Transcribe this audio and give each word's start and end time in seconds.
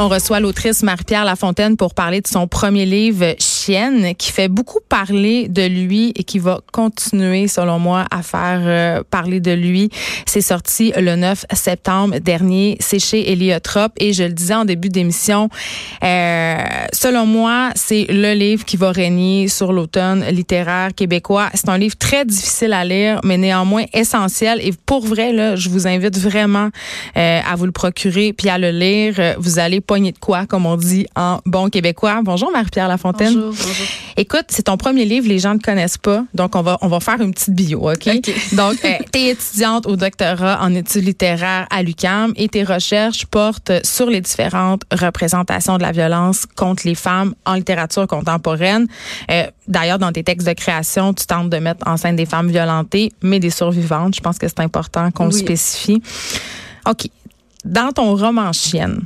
On 0.00 0.08
reçoit 0.08 0.40
l'autrice 0.40 0.82
Marie-Pierre 0.82 1.24
Lafontaine 1.24 1.76
pour 1.76 1.94
parler 1.94 2.20
de 2.20 2.28
son 2.28 2.46
premier 2.46 2.86
livre 2.86 3.34
Qui 3.68 4.32
fait 4.32 4.48
beaucoup 4.48 4.78
parler 4.88 5.46
de 5.48 5.66
lui 5.66 6.12
et 6.16 6.24
qui 6.24 6.38
va 6.38 6.60
continuer 6.72 7.48
selon 7.48 7.78
moi 7.78 8.06
à 8.10 8.22
faire 8.22 8.62
euh, 8.64 9.02
parler 9.10 9.40
de 9.40 9.52
lui. 9.52 9.90
C'est 10.24 10.40
sorti 10.40 10.90
le 10.96 11.16
9 11.16 11.44
septembre 11.52 12.18
dernier, 12.18 12.78
c'est 12.80 12.98
chez 12.98 13.30
Héliotrope 13.30 13.92
et 13.98 14.14
je 14.14 14.22
le 14.22 14.32
disais 14.32 14.54
en 14.54 14.64
début 14.64 14.88
d'émission, 14.88 15.50
euh, 16.02 16.56
selon 16.94 17.26
moi, 17.26 17.68
c'est 17.74 18.06
le 18.08 18.32
livre 18.32 18.64
qui 18.64 18.78
va 18.78 18.90
régner 18.90 19.48
sur 19.48 19.74
l'automne 19.74 20.24
littéraire 20.30 20.94
québécois. 20.94 21.50
C'est 21.52 21.68
un 21.68 21.76
livre 21.76 21.96
très 21.98 22.24
difficile 22.24 22.72
à 22.72 22.86
lire 22.86 23.20
mais 23.22 23.36
néanmoins 23.36 23.84
essentiel 23.92 24.60
et 24.62 24.72
pour 24.86 25.04
vrai 25.04 25.34
là, 25.34 25.56
je 25.56 25.68
vous 25.68 25.86
invite 25.86 26.18
vraiment 26.18 26.70
euh, 27.18 27.40
à 27.46 27.54
vous 27.54 27.66
le 27.66 27.72
procurer 27.72 28.32
puis 28.32 28.48
à 28.48 28.56
le 28.56 28.70
lire. 28.70 29.36
Vous 29.38 29.58
allez 29.58 29.82
pogner 29.82 30.12
de 30.12 30.18
quoi, 30.18 30.46
comme 30.46 30.64
on 30.64 30.76
dit 30.76 31.06
en 31.16 31.40
bon 31.44 31.68
québécois. 31.68 32.20
Bonjour 32.24 32.50
Marie-Pierre 32.50 32.88
Lafontaine. 32.88 33.34
Bonjour, 33.34 33.57
bonjour. 33.58 33.86
Écoute, 34.16 34.46
c'est 34.48 34.64
ton 34.64 34.76
premier 34.76 35.04
livre, 35.04 35.28
les 35.28 35.38
gens 35.38 35.54
ne 35.54 35.60
connaissent 35.60 35.98
pas, 35.98 36.24
donc 36.34 36.56
on 36.56 36.62
va 36.62 36.78
on 36.80 36.88
va 36.88 37.00
faire 37.00 37.20
une 37.20 37.32
petite 37.32 37.54
bio, 37.54 37.90
ok, 37.90 38.06
Donc, 38.52 38.84
euh, 38.84 38.94
t'es 39.12 39.28
étudiante 39.28 39.86
au 39.86 39.96
doctorat 39.96 40.58
en 40.60 40.74
études 40.74 41.04
littéraires 41.04 41.66
à 41.70 41.82
l'UCAM 41.82 42.32
et 42.36 42.48
tes 42.48 42.64
recherches 42.64 43.26
portent 43.26 43.72
sur 43.84 44.10
les 44.10 44.20
différentes 44.20 44.82
représentations 44.92 45.76
de 45.76 45.82
la 45.82 45.92
violence 45.92 46.46
contre 46.56 46.86
les 46.86 46.94
femmes 46.94 47.34
en 47.44 47.54
littérature 47.54 48.06
contemporaine. 48.06 48.86
Euh, 49.30 49.46
D'ailleurs, 49.68 49.98
dans 49.98 50.12
tes 50.12 50.24
textes 50.24 50.46
de 50.46 50.54
création, 50.54 51.12
tu 51.12 51.26
tentes 51.26 51.50
de 51.50 51.58
mettre 51.58 51.86
en 51.86 51.98
scène 51.98 52.16
des 52.16 52.24
femmes 52.24 52.48
violentées, 52.50 53.12
mais 53.22 53.38
des 53.38 53.50
survivantes. 53.50 54.14
Je 54.14 54.20
pense 54.20 54.38
que 54.38 54.48
c'est 54.48 54.60
important 54.60 55.10
qu'on 55.10 55.26
le 55.26 55.30
spécifie. 55.30 56.02
OK. 56.88 57.08
Dans 57.66 57.92
ton 57.92 58.16
roman 58.16 58.52
Chienne, 58.52 59.02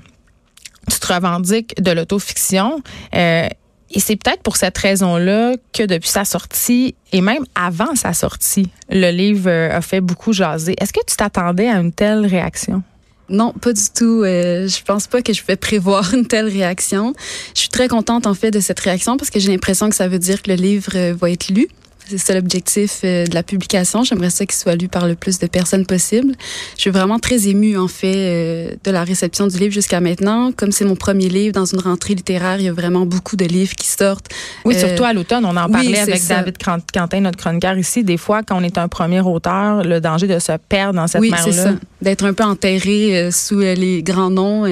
tu 0.89 1.01
te 1.01 1.13
revendiques 1.13 1.75
de 1.83 1.91
l'autofiction. 1.91 2.81
Euh, 3.15 3.49
et 3.93 4.01
c'est 4.01 4.17
peut-être 4.17 4.43
pour 4.43 4.57
cette 4.57 4.77
raison-là 4.79 5.55
que 5.73 5.83
depuis 5.83 6.09
sa 6.09 6.25
sortie, 6.25 6.95
et 7.13 7.21
même 7.21 7.45
avant 7.55 7.95
sa 7.95 8.13
sortie, 8.13 8.69
le 8.91 9.11
livre 9.11 9.51
euh, 9.51 9.77
a 9.77 9.83
fait 9.83 10.01
beaucoup 10.01 10.33
jaser. 10.33 10.75
Est-ce 10.81 10.93
que 10.93 11.05
tu 11.07 11.17
t'attendais 11.17 11.69
à 11.69 11.79
une 11.79 11.93
telle 11.93 12.27
réaction? 12.27 12.83
Non, 13.29 13.53
pas 13.53 13.73
du 13.73 13.83
tout. 13.95 14.23
Euh, 14.25 14.69
je 14.69 14.83
pense 14.83 15.07
pas 15.07 15.23
que 15.23 15.33
je 15.33 15.41
pouvais 15.41 15.57
prévoir 15.57 16.13
une 16.15 16.27
telle 16.27 16.49
réaction. 16.49 17.15
Je 17.55 17.61
suis 17.61 17.69
très 17.69 17.89
contente 17.89 18.27
en 18.27 18.35
fait 18.35 18.51
de 18.51 18.61
cette 18.61 18.81
réaction 18.81 19.17
parce 19.17 19.31
que 19.31 19.41
j'ai 19.41 19.51
l'impression 19.51 19.89
que 19.89 19.95
ça 19.95 20.09
veut 20.09 20.19
dire 20.19 20.43
que 20.43 20.51
le 20.51 20.57
livre 20.57 20.93
euh, 20.95 21.15
va 21.15 21.31
être 21.31 21.49
lu. 21.49 21.69
C'est 22.09 22.19
ça 22.19 22.35
l'objectif 22.35 23.01
euh, 23.05 23.25
de 23.27 23.35
la 23.35 23.43
publication. 23.43 24.03
J'aimerais 24.05 24.31
ça 24.31 24.45
qu'il 24.45 24.57
soit 24.57 24.75
lu 24.75 24.89
par 24.89 25.07
le 25.07 25.15
plus 25.15 25.39
de 25.39 25.47
personnes 25.47 25.87
possible. 25.87 26.35
Je 26.77 26.81
suis 26.83 26.91
vraiment 26.91 27.19
très 27.19 27.49
émue 27.49 27.79
en 27.79 27.89
fait 27.89 28.15
euh, 28.17 28.71
de 28.85 28.91
la 28.91 29.05
réception 29.05 29.47
du 29.47 29.57
livre 29.59 29.73
jusqu'à 29.73 30.01
maintenant. 30.01 30.53
Comme 30.53 30.73
c'est 30.73 30.85
mon 30.85 30.97
premier 30.97 31.29
livre 31.29 31.53
dans 31.55 31.65
une 31.65 31.81
rentrée 31.81 32.15
littéraire, 32.15 32.59
il 32.59 32.65
y 32.65 32.69
a 32.69 32.73
vraiment 32.73 33.07
beaucoup 33.07 33.37
de 33.37 33.45
livres 33.45 33.75
qui 33.75 33.87
sortent. 33.87 34.29
Oui, 34.65 34.75
Euh, 34.77 34.81
surtout 34.89 35.05
à 35.05 35.13
l'automne, 35.13 35.45
on 35.45 35.57
en 35.57 35.67
oui, 35.67 35.73
parlait 35.73 35.99
avec 36.01 36.19
ça. 36.19 36.37
David 36.43 36.57
Quentin, 36.93 37.21
notre 37.21 37.39
chroniqueur 37.39 37.79
ici. 37.79 38.05
Des 38.05 38.17
fois, 38.19 38.43
quand 38.43 38.59
on 38.61 38.65
est 38.65 38.79
un 38.79 38.89
premier 38.89 39.21
auteur, 39.21 39.83
le 39.85 40.01
danger 40.01 40.27
de 40.27 40.39
se 40.39 40.53
perdre 40.69 40.95
dans 40.95 41.07
cette 41.07 41.21
oui, 41.21 41.31
mer-là. 41.31 41.45
c'est 41.53 41.53
ça. 41.65 41.75
D'être 42.03 42.25
un 42.25 42.33
peu 42.33 42.45
enterré 42.45 43.31
sous 43.31 43.61
les 43.61 44.03
grands 44.03 44.31
noms. 44.31 44.65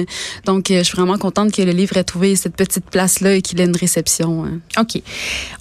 Donc, 0.45 0.65
je 0.69 0.83
suis 0.83 0.95
vraiment 0.95 1.17
contente 1.17 1.51
que 1.53 1.61
le 1.61 1.71
livre 1.71 1.95
ait 1.97 2.03
trouvé 2.03 2.35
cette 2.35 2.55
petite 2.55 2.85
place-là 2.89 3.35
et 3.35 3.41
qu'il 3.41 3.59
ait 3.61 3.65
une 3.65 3.75
réception. 3.77 4.45
euh. 4.45 4.81
OK. 4.81 5.01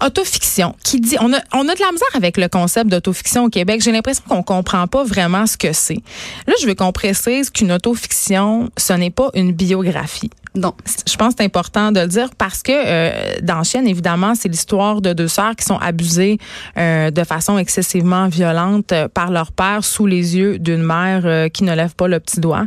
Autofiction. 0.04 0.74
Qui 0.84 1.00
dit, 1.00 1.16
on 1.20 1.32
a, 1.32 1.38
on 1.52 1.59
a 1.68 1.74
de 1.74 1.80
la 1.80 1.92
misère 1.92 2.08
avec 2.14 2.36
le 2.36 2.48
concept 2.48 2.90
d'autofiction 2.90 3.44
au 3.44 3.48
Québec. 3.48 3.80
J'ai 3.82 3.92
l'impression 3.92 4.22
qu'on 4.28 4.42
comprend 4.42 4.86
pas 4.86 5.04
vraiment 5.04 5.46
ce 5.46 5.56
que 5.56 5.72
c'est. 5.72 6.02
Là, 6.46 6.54
je 6.60 6.66
veux 6.66 6.74
qu'on 6.74 6.92
précise 6.92 7.50
qu'une 7.50 7.72
autofiction, 7.72 8.70
ce 8.76 8.92
n'est 8.92 9.10
pas 9.10 9.30
une 9.34 9.52
biographie. 9.52 10.30
Non. 10.54 10.74
Je 11.06 11.16
pense 11.16 11.34
que 11.34 11.34
c'est 11.38 11.44
important 11.44 11.92
de 11.92 12.00
le 12.00 12.08
dire 12.08 12.30
parce 12.36 12.62
que 12.62 12.72
euh, 12.74 13.38
dans 13.42 13.62
Chienne, 13.62 13.86
évidemment, 13.86 14.34
c'est 14.34 14.48
l'histoire 14.48 15.00
de 15.00 15.12
deux 15.12 15.28
sœurs 15.28 15.54
qui 15.54 15.64
sont 15.64 15.78
abusées 15.78 16.38
euh, 16.76 17.10
de 17.12 17.22
façon 17.22 17.56
excessivement 17.56 18.26
violente 18.26 18.90
euh, 18.90 19.06
par 19.06 19.30
leur 19.30 19.52
père 19.52 19.84
sous 19.84 20.06
les 20.06 20.36
yeux 20.36 20.58
d'une 20.58 20.82
mère 20.82 21.22
euh, 21.24 21.48
qui 21.48 21.62
ne 21.62 21.72
lève 21.72 21.94
pas 21.94 22.08
le 22.08 22.18
petit 22.18 22.40
doigt. 22.40 22.66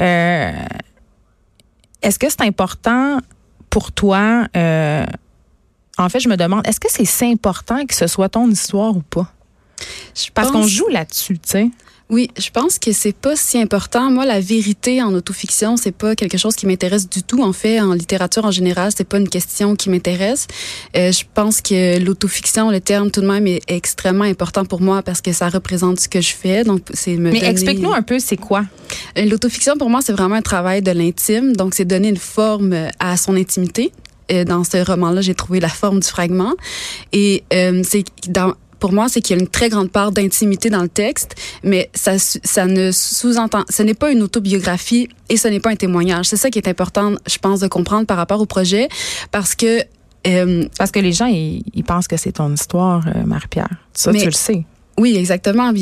Euh, 0.00 0.52
Est-ce 2.02 2.18
que 2.18 2.30
c'est 2.30 2.42
important 2.42 3.18
pour 3.70 3.90
toi? 3.90 4.46
En 5.98 6.08
fait, 6.08 6.20
je 6.20 6.28
me 6.28 6.36
demande, 6.36 6.66
est-ce 6.66 6.80
que 6.80 6.88
c'est 6.90 7.04
si 7.04 7.24
important 7.24 7.84
que 7.86 7.94
ce 7.94 8.06
soit 8.06 8.28
ton 8.28 8.48
histoire 8.50 8.96
ou 8.96 9.02
pas? 9.02 9.32
Je 10.14 10.30
Parce 10.32 10.50
qu'on 10.50 10.66
joue 10.66 10.88
là-dessus, 10.88 11.34
tu 11.38 11.48
sais. 11.50 11.68
Oui, 12.08 12.30
je 12.38 12.50
pense 12.50 12.78
que 12.78 12.92
c'est 12.92 13.12
pas 13.16 13.34
si 13.34 13.58
important. 13.60 14.12
Moi, 14.12 14.24
la 14.24 14.38
vérité 14.38 15.02
en 15.02 15.12
autofiction, 15.12 15.76
c'est 15.76 15.90
pas 15.90 16.14
quelque 16.14 16.38
chose 16.38 16.54
qui 16.54 16.64
m'intéresse 16.64 17.08
du 17.10 17.24
tout. 17.24 17.42
En 17.42 17.52
fait, 17.52 17.80
en 17.80 17.94
littérature 17.94 18.44
en 18.44 18.52
général, 18.52 18.92
c'est 18.96 19.02
pas 19.08 19.18
une 19.18 19.28
question 19.28 19.74
qui 19.74 19.90
m'intéresse. 19.90 20.46
Euh, 20.96 21.10
je 21.10 21.24
pense 21.34 21.60
que 21.60 21.98
l'autofiction, 21.98 22.70
le 22.70 22.80
terme 22.80 23.10
tout 23.10 23.22
de 23.22 23.26
même 23.26 23.48
est 23.48 23.60
extrêmement 23.66 24.22
important 24.24 24.64
pour 24.64 24.80
moi 24.80 25.02
parce 25.02 25.20
que 25.20 25.32
ça 25.32 25.48
représente 25.48 25.98
ce 25.98 26.08
que 26.08 26.20
je 26.20 26.32
fais. 26.32 26.62
Donc, 26.62 26.82
c'est 26.94 27.16
me 27.16 27.32
Mais 27.32 27.40
donner- 27.40 27.50
explique-nous 27.50 27.92
un 27.92 28.02
peu, 28.02 28.20
c'est 28.20 28.36
quoi? 28.36 28.64
Euh, 29.18 29.24
L'autofiction, 29.24 29.76
pour 29.76 29.90
moi, 29.90 30.00
c'est 30.00 30.12
vraiment 30.12 30.36
un 30.36 30.42
travail 30.42 30.82
de 30.82 30.92
l'intime. 30.92 31.56
Donc, 31.56 31.74
c'est 31.74 31.84
donner 31.84 32.10
une 32.10 32.16
forme 32.18 32.72
à 33.00 33.16
son 33.16 33.34
intimité. 33.34 33.90
Euh, 34.32 34.44
Dans 34.44 34.64
ce 34.64 34.78
roman-là, 34.84 35.20
j'ai 35.20 35.34
trouvé 35.34 35.60
la 35.60 35.68
forme 35.68 36.00
du 36.00 36.08
fragment. 36.08 36.54
Et 37.12 37.44
euh, 37.52 37.82
c'est 37.84 38.04
dans 38.28 38.54
pour 38.78 38.92
moi, 38.92 39.08
c'est 39.08 39.22
qu'il 39.22 39.34
y 39.34 39.38
a 39.38 39.42
une 39.42 39.48
très 39.48 39.70
grande 39.70 39.90
part 39.90 40.12
d'intimité 40.12 40.68
dans 40.68 40.82
le 40.82 40.88
texte, 40.90 41.34
mais 41.64 41.88
ça, 41.94 42.18
ça 42.18 42.66
ne 42.66 42.92
sous-entend, 42.92 43.64
ce 43.70 43.82
n'est 43.82 43.94
pas 43.94 44.10
une 44.12 44.22
autobiographie 44.22 45.08
et 45.30 45.38
ce 45.38 45.48
n'est 45.48 45.60
pas 45.60 45.70
un 45.70 45.76
témoignage. 45.76 46.26
C'est 46.26 46.36
ça 46.36 46.50
qui 46.50 46.58
est 46.58 46.68
important, 46.68 47.14
je 47.26 47.38
pense, 47.38 47.60
de 47.60 47.68
comprendre 47.68 48.06
par 48.06 48.18
rapport 48.18 48.38
au 48.38 48.44
projet, 48.46 48.88
parce 49.32 49.54
que 49.54 49.80
euh, 50.26 50.66
Parce 50.76 50.90
que 50.90 50.98
les 51.00 51.12
gens, 51.12 51.24
ils, 51.26 51.62
ils 51.72 51.84
pensent 51.84 52.06
que 52.06 52.18
c'est 52.18 52.32
ton 52.32 52.52
histoire, 52.52 53.02
euh, 53.06 53.24
Marie-Pierre. 53.24 53.70
Ça, 53.94 54.12
Mais- 54.12 54.18
tu 54.18 54.26
le 54.26 54.32
sais. 54.32 54.64
oui, 54.98 55.16
exactement, 55.16 55.72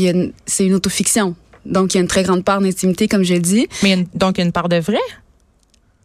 c'est 0.47 0.65
une 0.67 0.75
autofiction. 0.75 1.35
Donc, 1.67 1.95
il 1.95 1.97
y 1.97 1.99
a 1.99 2.03
une 2.03 2.09
très 2.09 2.23
grande 2.23 2.45
part 2.45 2.61
d'intimité, 2.61 3.09
comme 3.09 3.25
j'ai 3.25 3.41
dit. 3.41 3.67
Mais 3.83 4.07
donc, 4.15 4.37
il 4.37 4.41
y 4.41 4.43
a 4.43 4.47
une 4.47 4.53
part 4.53 4.69
de 4.69 4.77
vrai? 4.77 4.99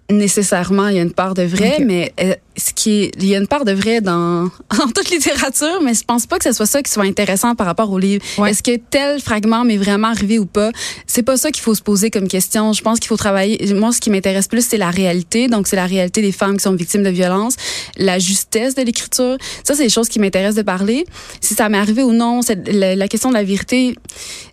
Nécessairement 0.09 0.87
il 0.87 0.95
y 0.95 0.99
a 0.99 1.03
une 1.03 1.13
part 1.13 1.33
de 1.33 1.43
vrai 1.43 1.77
mais 1.85 2.11
euh, 2.19 2.33
ce 2.57 2.73
qui 2.73 3.03
est 3.03 3.11
il 3.19 3.27
y 3.27 3.35
a 3.35 3.37
une 3.37 3.47
part 3.47 3.63
de 3.63 3.71
vrai 3.71 4.01
dans 4.01 4.45
en 4.71 4.87
toute 4.93 5.09
littérature 5.09 5.81
mais 5.83 5.93
je 5.93 6.03
pense 6.03 6.25
pas 6.25 6.37
que 6.37 6.43
ce 6.43 6.51
soit 6.51 6.65
ça 6.65 6.81
qui 6.81 6.91
soit 6.91 7.03
intéressant 7.03 7.55
par 7.55 7.67
rapport 7.67 7.91
au 7.91 7.99
livre. 7.99 8.23
Ouais. 8.37 8.51
est-ce 8.51 8.63
que 8.63 8.75
tel 8.77 9.21
fragment 9.21 9.63
m'est 9.63 9.77
vraiment 9.77 10.07
arrivé 10.07 10.39
ou 10.39 10.45
pas? 10.45 10.71
C'est 11.05 11.23
pas 11.23 11.37
ça 11.37 11.51
qu'il 11.51 11.61
faut 11.61 11.75
se 11.75 11.81
poser 11.81 12.09
comme 12.09 12.27
question. 12.27 12.73
Je 12.73 12.81
pense 12.81 12.99
qu'il 12.99 13.07
faut 13.07 13.17
travailler 13.17 13.73
moi 13.73 13.91
ce 13.91 13.99
qui 13.99 14.09
m'intéresse 14.09 14.47
plus 14.47 14.65
c'est 14.65 14.77
la 14.77 14.89
réalité. 14.89 15.47
Donc 15.47 15.67
c'est 15.67 15.75
la 15.75 15.85
réalité 15.85 16.21
des 16.21 16.31
femmes 16.31 16.57
qui 16.57 16.63
sont 16.63 16.73
victimes 16.73 17.03
de 17.03 17.09
violences 17.09 17.55
la 17.97 18.19
justesse 18.19 18.75
de 18.75 18.81
l'écriture. 18.81 19.37
Ça 19.63 19.75
c'est 19.75 19.83
des 19.83 19.89
choses 19.89 20.09
qui 20.09 20.19
m'intéressent 20.19 20.55
de 20.55 20.63
parler 20.63 21.05
si 21.49 21.55
ça 21.55 21.67
m'est 21.67 21.79
arrivé 21.79 22.03
ou 22.03 22.13
non 22.13 22.41
la, 22.67 23.07
question 23.07 23.29
de 23.29 23.33
la 23.33 23.43
vérité 23.43 23.95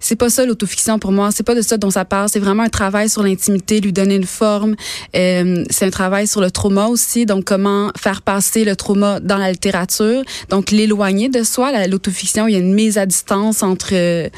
c'est 0.00 0.16
pas 0.16 0.30
ça 0.30 0.46
l'autofiction 0.46 0.98
pour 0.98 1.12
moi 1.12 1.30
c'est 1.30 1.42
pas 1.42 1.54
de 1.54 1.60
ça 1.60 1.76
dont 1.76 1.90
ça 1.90 2.06
parle 2.06 2.30
c'est 2.30 2.38
vraiment 2.38 2.62
un 2.62 2.70
travail 2.70 3.10
sur 3.10 3.22
l'intimité 3.22 3.80
lui 3.80 3.92
donner 3.92 4.14
une 4.16 4.24
forme 4.24 4.76
euh, 5.14 5.62
c'est 5.68 5.84
un 5.84 5.90
travail 5.90 6.26
sur 6.26 6.40
le 6.40 6.50
trauma 6.50 6.86
aussi, 6.86 7.26
donc 7.26 7.44
comment 7.44 7.90
faire 7.98 8.22
passer 8.22 8.64
le 8.64 8.76
trauma 8.76 9.20
dans 9.20 9.36
la 9.36 9.52
littérature, 9.52 10.22
donc 10.48 10.70
l'éloigner 10.70 11.28
de 11.28 11.42
soi. 11.42 11.70
La- 11.72 11.86
L'autofiction, 11.86 12.46
il 12.48 12.52
y 12.52 12.56
a 12.56 12.60
une 12.60 12.74
mise 12.74 12.96
à 12.98 13.04
distance 13.06 13.62
entre... 13.62 13.90
euh, 13.92 14.28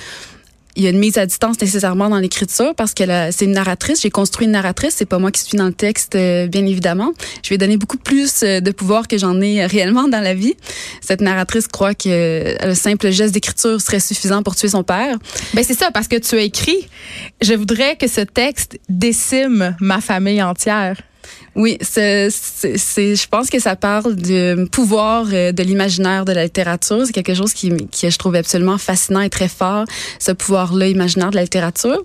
il 0.79 0.85
y 0.85 0.87
a 0.87 0.91
une 0.91 0.99
mise 1.01 1.19
à 1.19 1.27
distance 1.27 1.61
nécessairement 1.61 2.09
dans 2.09 2.19
l'écriture 2.19 2.73
parce 2.77 2.95
que 2.95 3.03
c'est 3.33 3.45
une 3.45 3.53
narratrice. 3.53 4.01
J'ai 4.01 4.11
construit 4.11 4.47
une 4.47 4.53
narratrice. 4.53 4.95
C'est 4.97 5.07
pas 5.07 5.19
moi 5.19 5.33
qui 5.33 5.43
suis 5.43 5.59
dans 5.59 5.67
le 5.67 5.73
texte, 5.73 6.15
euh, 6.15 6.47
bien 6.47 6.65
évidemment. 6.65 7.13
Je 7.43 7.51
vais 7.51 7.59
donner 7.59 7.77
beaucoup 7.77 7.97
plus 7.97 8.45
euh, 8.45 8.61
de 8.61 8.71
pouvoir 8.71 9.09
que 9.09 9.19
j'en 9.19 9.41
ai 9.41 9.67
réellement 9.67 10.07
dans 10.07 10.21
la 10.21 10.35
vie. 10.35 10.55
Cette 11.01 11.21
narratrice 11.21 11.67
croit 11.67 11.95
que 11.95 12.09
euh, 12.09 12.57
le 12.65 12.75
simple 12.75 13.11
geste 13.11 13.35
d'écriture 13.35 13.81
serait 13.81 13.99
suffisant 13.99 14.45
pour 14.45 14.55
tuer 14.55 14.69
son 14.69 14.85
père. 14.85 15.19
Ben 15.53 15.65
c'est 15.65 15.77
ça, 15.77 15.91
parce 15.91 16.07
que 16.07 16.15
tu 16.15 16.37
as 16.37 16.43
écrit, 16.43 16.89
je 17.43 17.55
voudrais 17.55 17.97
que 17.97 18.07
ce 18.07 18.21
texte 18.21 18.79
décime 18.89 19.75
ma 19.81 20.01
famille 20.01 20.41
entière. 20.41 20.97
Oui, 21.59 21.77
c'est, 21.81 22.31
je 22.31 23.29
pense 23.29 23.51
que 23.51 23.59
ça 23.59 23.75
parle 23.75 24.15
du 24.15 24.55
pouvoir 24.71 25.27
euh, 25.33 25.51
de 25.51 25.65
l'imaginaire 25.65 26.25
de 26.25 26.31
la 26.31 26.45
littérature. 26.45 27.05
C'est 27.05 27.13
quelque 27.13 27.35
chose 27.35 27.53
qui, 27.53 27.73
qui 27.91 28.09
je 28.09 28.17
trouve 28.17 28.37
absolument 28.37 28.79
fascinant 28.79 29.23
et 29.23 29.29
très 29.29 29.49
fort, 29.49 29.85
ce 30.21 30.31
pouvoir-là 30.31 30.87
imaginaire 30.87 31.31
de 31.31 31.35
la 31.35 31.43
littérature. 31.43 32.01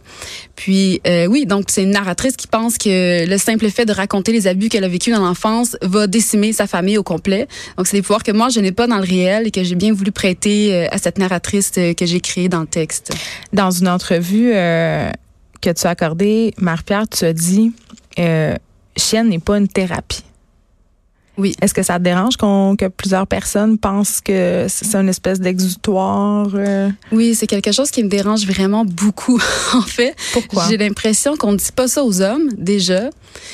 Puis 0.56 1.02
euh, 1.06 1.28
oui, 1.28 1.46
donc 1.46 1.66
c'est 1.68 1.84
une 1.84 1.92
narratrice 1.92 2.36
qui 2.36 2.48
pense 2.48 2.80
que 2.80 3.30
le 3.30 3.38
simple 3.38 3.70
fait 3.70 3.86
de 3.86 3.94
raconter 3.94 4.32
les 4.32 4.48
abus 4.48 4.70
qu'elle 4.70 4.86
a 4.86 4.88
vécu 4.88 5.12
dans 5.12 5.24
l'enfance 5.24 5.78
va 5.84 6.08
décimer 6.08 6.52
sa 6.52 6.66
famille 6.66 6.98
au 6.98 7.04
complet. 7.04 7.48
Donc 7.78 7.86
c'est 7.86 7.98
des 7.98 8.02
pouvoirs 8.02 8.24
que 8.24 8.32
moi 8.32 8.50
je 8.50 8.60
n'ai 8.60 8.72
pas 8.72 8.88
dans 8.88 8.98
le 8.98 9.06
réel 9.06 9.46
et 9.46 9.52
que 9.52 9.64
j'ai 9.64 9.76
bien 9.76 9.94
voulu 9.94 10.12
prêter 10.12 10.74
euh, 10.74 10.88
à 10.90 10.98
cette 10.98 11.20
narratrice 11.20 11.70
que 11.70 12.06
j'ai 12.08 12.22
créée 12.22 12.50
dans 12.50 12.62
le 12.62 12.68
texte. 12.68 13.14
Dans 13.54 13.70
une 13.70 13.88
entrevue 13.88 14.50
que 14.50 15.70
tu 15.70 15.86
as 15.86 15.90
accordée, 15.92 16.56
Marie-Pierre, 16.58 17.08
tu 17.08 17.26
as 17.26 17.34
dit 17.34 17.72
chienne 18.96 19.30
n'est 19.30 19.40
pas 19.40 19.58
une 19.58 19.68
thérapie. 19.68 20.24
Oui. 21.38 21.56
Est-ce 21.62 21.74
que 21.74 21.82
ça 21.82 21.98
te 21.98 22.04
dérange 22.04 22.38
qu'on, 22.38 22.76
que 22.76 22.86
plusieurs 22.86 23.26
personnes 23.26 23.78
pensent 23.78 24.22
que 24.22 24.68
c'est 24.70 24.96
une 24.96 25.10
espèce 25.10 25.40
d'exutoire? 25.40 26.50
Euh? 26.54 26.90
Oui, 27.12 27.34
c'est 27.34 27.48
quelque 27.48 27.72
chose 27.72 27.90
qui 27.90 28.04
me 28.04 28.10
dérange 28.10 28.46
vraiment 28.46 28.86
beaucoup, 28.86 29.42
en 29.74 29.82
fait. 29.82 30.16
Pourquoi? 30.32 30.68
J'ai 30.70 30.78
l'impression 30.78 31.36
qu'on 31.36 31.54
ne 31.54 31.58
dit 31.58 31.72
pas 31.76 31.88
ça 31.88 32.04
aux 32.04 32.22
hommes, 32.22 32.50
déjà. 32.58 33.10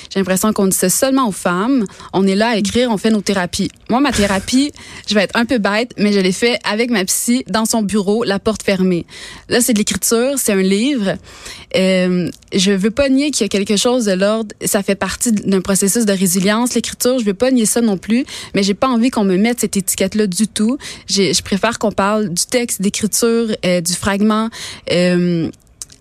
J'ai 0.10 0.20
l'impression 0.20 0.52
qu'on 0.52 0.68
dit 0.68 0.76
ça 0.76 0.90
seulement 0.90 1.30
aux 1.30 1.34
femmes. 1.34 1.86
On 2.12 2.28
est 2.28 2.36
là 2.36 2.50
à 2.50 2.56
écrire, 2.58 2.90
on 2.92 2.98
fait 2.98 3.12
nos 3.12 3.22
thérapies. 3.22 3.70
Moi, 3.90 4.02
ma 4.02 4.12
thérapie, 4.12 4.74
je 5.08 5.16
vais 5.16 5.24
être 5.24 5.36
un 5.38 5.46
peu 5.46 5.58
bête, 5.58 5.94
mais 5.98 6.12
je 6.12 6.20
l'ai 6.20 6.34
fait 6.34 6.60
avec 6.70 6.90
ma 6.90 7.06
psy 7.06 7.46
dans 7.48 7.66
son 7.66 7.81
bureau, 7.81 8.26
la 8.26 8.40
porte 8.40 8.64
fermée. 8.64 9.06
Là, 9.48 9.62
c'est 9.62 9.74
de 9.74 9.78
l'écriture, 9.78 10.34
c'est 10.38 10.54
un 10.54 10.62
livre. 10.62 11.14
Euh, 11.78 12.30
je 12.54 12.72
veux 12.72 12.92
pas 12.92 13.10
nier 13.10 13.31
qu'il 13.31 13.44
y 13.44 13.46
a 13.46 13.50
quelque 13.50 13.78
chose 13.78 14.06
de 14.06 14.14
l'ordre. 14.14 14.54
Ça 14.66 14.84
fait 14.84 14.96
partie 14.96 15.31
d'un 15.31 15.62
processus 15.62 16.06
de 16.06 16.14
résilience, 16.14 16.74
l'écriture. 16.74 17.20
Je 17.20 17.26
veux 17.26 17.34
pas 17.34 17.52
nier 17.52 17.66
ça 17.69 17.81
non 17.81 17.98
plus, 17.98 18.25
mais 18.54 18.63
j'ai 18.63 18.74
pas 18.74 18.88
envie 18.88 19.10
qu'on 19.10 19.24
me 19.24 19.38
mette 19.38 19.60
cette 19.62 19.77
étiquette-là 19.77 20.27
du 20.27 20.48
tout. 20.48 20.77
Je 21.07 21.42
préfère 21.42 21.80
qu'on 21.80 21.92
parle 21.92 22.30
du 22.30 22.45
texte, 22.45 22.81
d'écriture, 22.81 23.48
euh, 23.66 23.81
du 23.81 23.94
fragment. 23.94 24.50
Euh, 24.92 25.50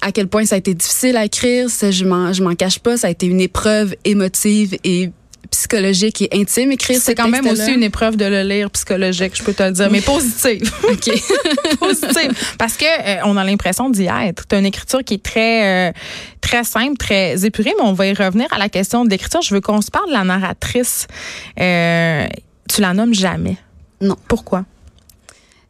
à 0.00 0.12
quel 0.12 0.28
point 0.28 0.44
ça 0.44 0.54
a 0.54 0.58
été 0.58 0.74
difficile 0.74 1.16
à 1.16 1.24
écrire, 1.24 1.68
ça, 1.68 1.90
je 1.90 2.04
m'en, 2.04 2.32
je 2.32 2.42
m'en 2.42 2.54
cache 2.54 2.78
pas. 2.78 2.96
Ça 2.96 3.08
a 3.08 3.10
été 3.10 3.26
une 3.26 3.40
épreuve 3.40 3.94
émotive 4.04 4.76
et 4.84 5.10
psychologique 5.50 6.22
et 6.22 6.28
intime 6.32 6.72
écrire 6.72 7.00
C'est 7.00 7.14
quand 7.14 7.28
même 7.28 7.46
aussi 7.46 7.72
une 7.72 7.82
épreuve 7.82 8.16
de 8.16 8.24
le 8.24 8.42
lire 8.42 8.70
psychologique, 8.70 9.32
je 9.36 9.42
peux 9.42 9.54
te 9.54 9.62
le 9.62 9.72
dire, 9.72 9.90
mais 9.90 10.00
positive. 10.00 10.70
OK. 10.84 11.10
positive 11.78 12.32
parce 12.58 12.76
que 12.76 12.84
euh, 12.84 13.20
on 13.24 13.36
a 13.36 13.44
l'impression 13.44 13.90
d'y 13.90 14.06
être. 14.06 14.46
Tu 14.46 14.56
une 14.56 14.66
écriture 14.66 15.04
qui 15.04 15.14
est 15.14 15.22
très 15.22 15.88
euh, 15.88 15.92
très 16.40 16.64
simple, 16.64 16.96
très 16.96 17.44
épurée, 17.44 17.74
mais 17.78 17.84
on 17.84 17.92
va 17.92 18.06
y 18.06 18.14
revenir 18.14 18.46
à 18.52 18.58
la 18.58 18.68
question 18.68 19.04
de 19.04 19.10
l'écriture. 19.10 19.42
Je 19.42 19.54
veux 19.54 19.60
qu'on 19.60 19.82
se 19.82 19.90
parle 19.90 20.08
de 20.08 20.14
la 20.14 20.24
narratrice. 20.24 21.06
Euh, 21.60 22.26
tu 22.68 22.80
la 22.80 22.94
nommes 22.94 23.14
jamais. 23.14 23.56
Non. 24.00 24.16
Pourquoi? 24.28 24.64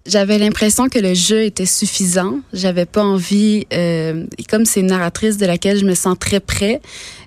J'avais 0.08 0.38
l'impression 0.38 0.88
que 0.88 0.98
le 0.98 1.12
jeu 1.12 1.42
était 1.42 1.66
suffisant. 1.66 2.40
J'avais 2.54 2.86
pas 2.86 3.02
envie, 3.02 3.66
euh, 3.74 4.24
et 4.38 4.44
comme 4.44 4.64
c'est 4.64 4.80
une 4.80 4.86
narratrice 4.86 5.36
de 5.36 5.44
laquelle 5.44 5.78
je 5.78 5.84
me 5.84 5.94
sens 5.94 6.16
très 6.18 6.40
près, 6.40 6.80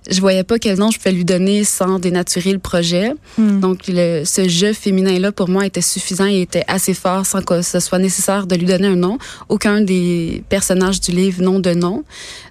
je 0.10 0.20
voyais 0.20 0.44
pas 0.44 0.58
quel 0.58 0.78
nom 0.78 0.90
je 0.90 0.98
pouvais 0.98 1.12
lui 1.12 1.26
donner 1.26 1.64
sans 1.64 2.00
dénaturer 2.00 2.54
le 2.54 2.60
projet. 2.60 3.14
Hmm. 3.38 3.60
Donc, 3.60 3.82
le, 3.88 4.24
ce 4.26 4.48
jeu 4.50 4.74
féminin-là, 4.74 5.32
pour 5.32 5.48
moi, 5.48 5.66
était 5.66 5.82
suffisant 5.82 6.26
et 6.26 6.42
était 6.42 6.64
assez 6.68 6.94
fort 6.94 7.26
sans 7.26 7.42
que 7.42 7.62
ce 7.62 7.80
soit 7.80 8.00
nécessaire 8.00 8.48
de 8.48 8.56
lui 8.56 8.66
donner 8.66 8.88
un 8.88 8.96
nom. 8.96 9.18
Aucun 9.50 9.82
des 9.82 10.44
personnages 10.50 11.00
du 11.00 11.12
livre 11.12 11.42
n'ont 11.44 11.60
de 11.60 11.74
nom. 11.74 12.04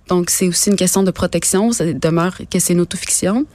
Donc, 0.08 0.31
c'est 0.31 0.49
aussi 0.49 0.70
une 0.70 0.76
question 0.76 1.02
de 1.02 1.11
protection. 1.11 1.73
Ça 1.73 1.93
demeure 1.93 2.37
que 2.50 2.58
c'est 2.58 2.73
une 2.73 2.81
autofiction. 2.81 3.47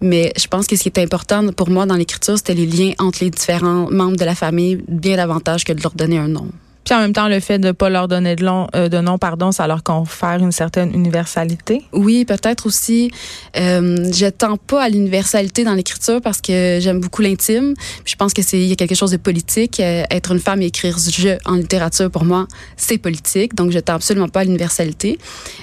Mais 0.00 0.32
je 0.36 0.46
pense 0.46 0.66
que 0.66 0.76
ce 0.76 0.82
qui 0.82 0.88
est 0.88 0.98
important 0.98 1.52
pour 1.52 1.70
moi 1.70 1.86
dans 1.86 1.96
l'écriture, 1.96 2.36
c'était 2.36 2.54
les 2.54 2.66
liens 2.66 2.92
entre 2.98 3.24
les 3.24 3.30
différents 3.30 3.90
membres 3.90 4.16
de 4.16 4.24
la 4.24 4.34
famille, 4.34 4.82
bien 4.88 5.16
davantage 5.16 5.64
que 5.64 5.72
de 5.72 5.82
leur 5.82 5.92
donner 5.92 6.18
un 6.18 6.28
nom. 6.28 6.48
Puis 6.84 6.94
en 6.94 7.00
même 7.00 7.12
temps, 7.12 7.28
le 7.28 7.40
fait 7.40 7.58
de 7.58 7.68
ne 7.68 7.72
pas 7.72 7.90
leur 7.90 8.08
donner 8.08 8.36
de, 8.36 8.44
long, 8.44 8.66
euh, 8.74 8.88
de 8.88 8.98
nom, 8.98 9.18
pardon, 9.18 9.52
ça 9.52 9.66
leur 9.66 9.82
confère 9.82 10.38
une 10.38 10.52
certaine 10.52 10.94
universalité. 10.94 11.82
Oui, 11.92 12.24
peut-être 12.24 12.66
aussi. 12.66 13.10
Euh, 13.56 14.10
je 14.12 14.26
tends 14.26 14.56
pas 14.56 14.82
à 14.82 14.88
l'universalité 14.88 15.64
dans 15.64 15.74
l'écriture 15.74 16.20
parce 16.20 16.40
que 16.40 16.78
j'aime 16.80 17.00
beaucoup 17.00 17.22
l'intime. 17.22 17.74
Je 18.04 18.16
pense 18.16 18.32
que 18.32 18.42
c'est 18.42 18.58
il 18.58 18.66
y 18.66 18.72
a 18.72 18.76
quelque 18.76 18.94
chose 18.94 19.10
de 19.10 19.18
politique. 19.18 19.80
Euh, 19.80 20.04
être 20.10 20.32
une 20.32 20.40
femme 20.40 20.62
et 20.62 20.66
écrire 20.66 20.96
je 20.98 21.36
en 21.44 21.54
littérature 21.54 22.10
pour 22.10 22.24
moi, 22.24 22.46
c'est 22.76 22.98
politique. 22.98 23.54
Donc 23.54 23.70
je 23.70 23.78
tends 23.78 23.94
absolument 23.94 24.28
pas 24.28 24.40
à 24.40 24.44
l'universalité. 24.44 25.18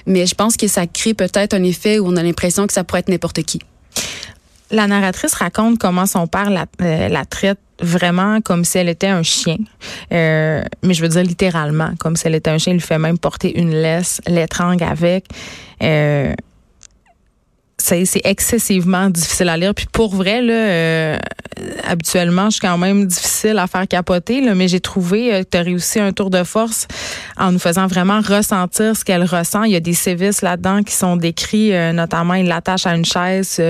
Mais 0.05 0.25
je 0.25 0.35
pense 0.35 0.55
que 0.55 0.67
ça 0.67 0.87
crée 0.87 1.13
peut-être 1.13 1.53
un 1.53 1.63
effet 1.63 1.99
où 1.99 2.07
on 2.07 2.15
a 2.15 2.23
l'impression 2.23 2.67
que 2.67 2.73
ça 2.73 2.83
pourrait 2.83 2.99
être 2.99 3.09
n'importe 3.09 3.41
qui. 3.43 3.59
La 4.71 4.87
narratrice 4.87 5.33
raconte 5.33 5.79
comment 5.79 6.05
son 6.05 6.27
père 6.27 6.49
la, 6.49 6.65
euh, 6.81 7.07
la 7.07 7.25
traite 7.25 7.59
vraiment 7.79 8.41
comme 8.41 8.63
si 8.63 8.77
elle 8.77 8.89
était 8.89 9.07
un 9.07 9.23
chien. 9.23 9.57
Euh, 10.11 10.63
mais 10.83 10.93
je 10.93 11.01
veux 11.01 11.09
dire 11.09 11.23
littéralement, 11.23 11.91
comme 11.99 12.15
si 12.15 12.27
elle 12.27 12.35
était 12.35 12.49
un 12.49 12.57
chien. 12.57 12.73
Il 12.73 12.77
lui 12.77 12.81
fait 12.81 12.97
même 12.97 13.17
porter 13.17 13.57
une 13.57 13.71
laisse, 13.71 14.21
l'étrangle 14.27 14.83
avec. 14.83 15.25
Euh, 15.83 16.33
c'est 17.87 18.21
excessivement 18.25 19.09
difficile 19.09 19.49
à 19.49 19.57
lire. 19.57 19.73
Puis 19.73 19.87
pour 19.91 20.15
vrai, 20.15 20.41
là, 20.41 20.53
euh, 20.53 21.17
habituellement, 21.87 22.45
je 22.45 22.57
suis 22.57 22.61
quand 22.61 22.77
même 22.77 23.05
difficile 23.05 23.57
à 23.57 23.67
faire 23.67 23.87
capoter, 23.87 24.41
là, 24.41 24.55
mais 24.55 24.67
j'ai 24.67 24.79
trouvé 24.79 25.33
euh, 25.33 25.43
que 25.43 25.49
tu 25.51 25.57
as 25.57 25.61
réussi 25.61 25.99
un 25.99 26.11
tour 26.11 26.29
de 26.29 26.43
force 26.43 26.87
en 27.37 27.51
nous 27.51 27.59
faisant 27.59 27.87
vraiment 27.87 28.19
ressentir 28.19 28.95
ce 28.95 29.05
qu'elle 29.05 29.23
ressent. 29.23 29.63
Il 29.63 29.71
y 29.71 29.75
a 29.75 29.79
des 29.79 29.93
sévices 29.93 30.41
là-dedans 30.41 30.83
qui 30.83 30.93
sont 30.93 31.15
décrits, 31.15 31.73
euh, 31.73 31.93
notamment 31.93 32.33
il 32.33 32.47
l'attache 32.47 32.85
à 32.85 32.95
une 32.95 33.05
chaise. 33.05 33.61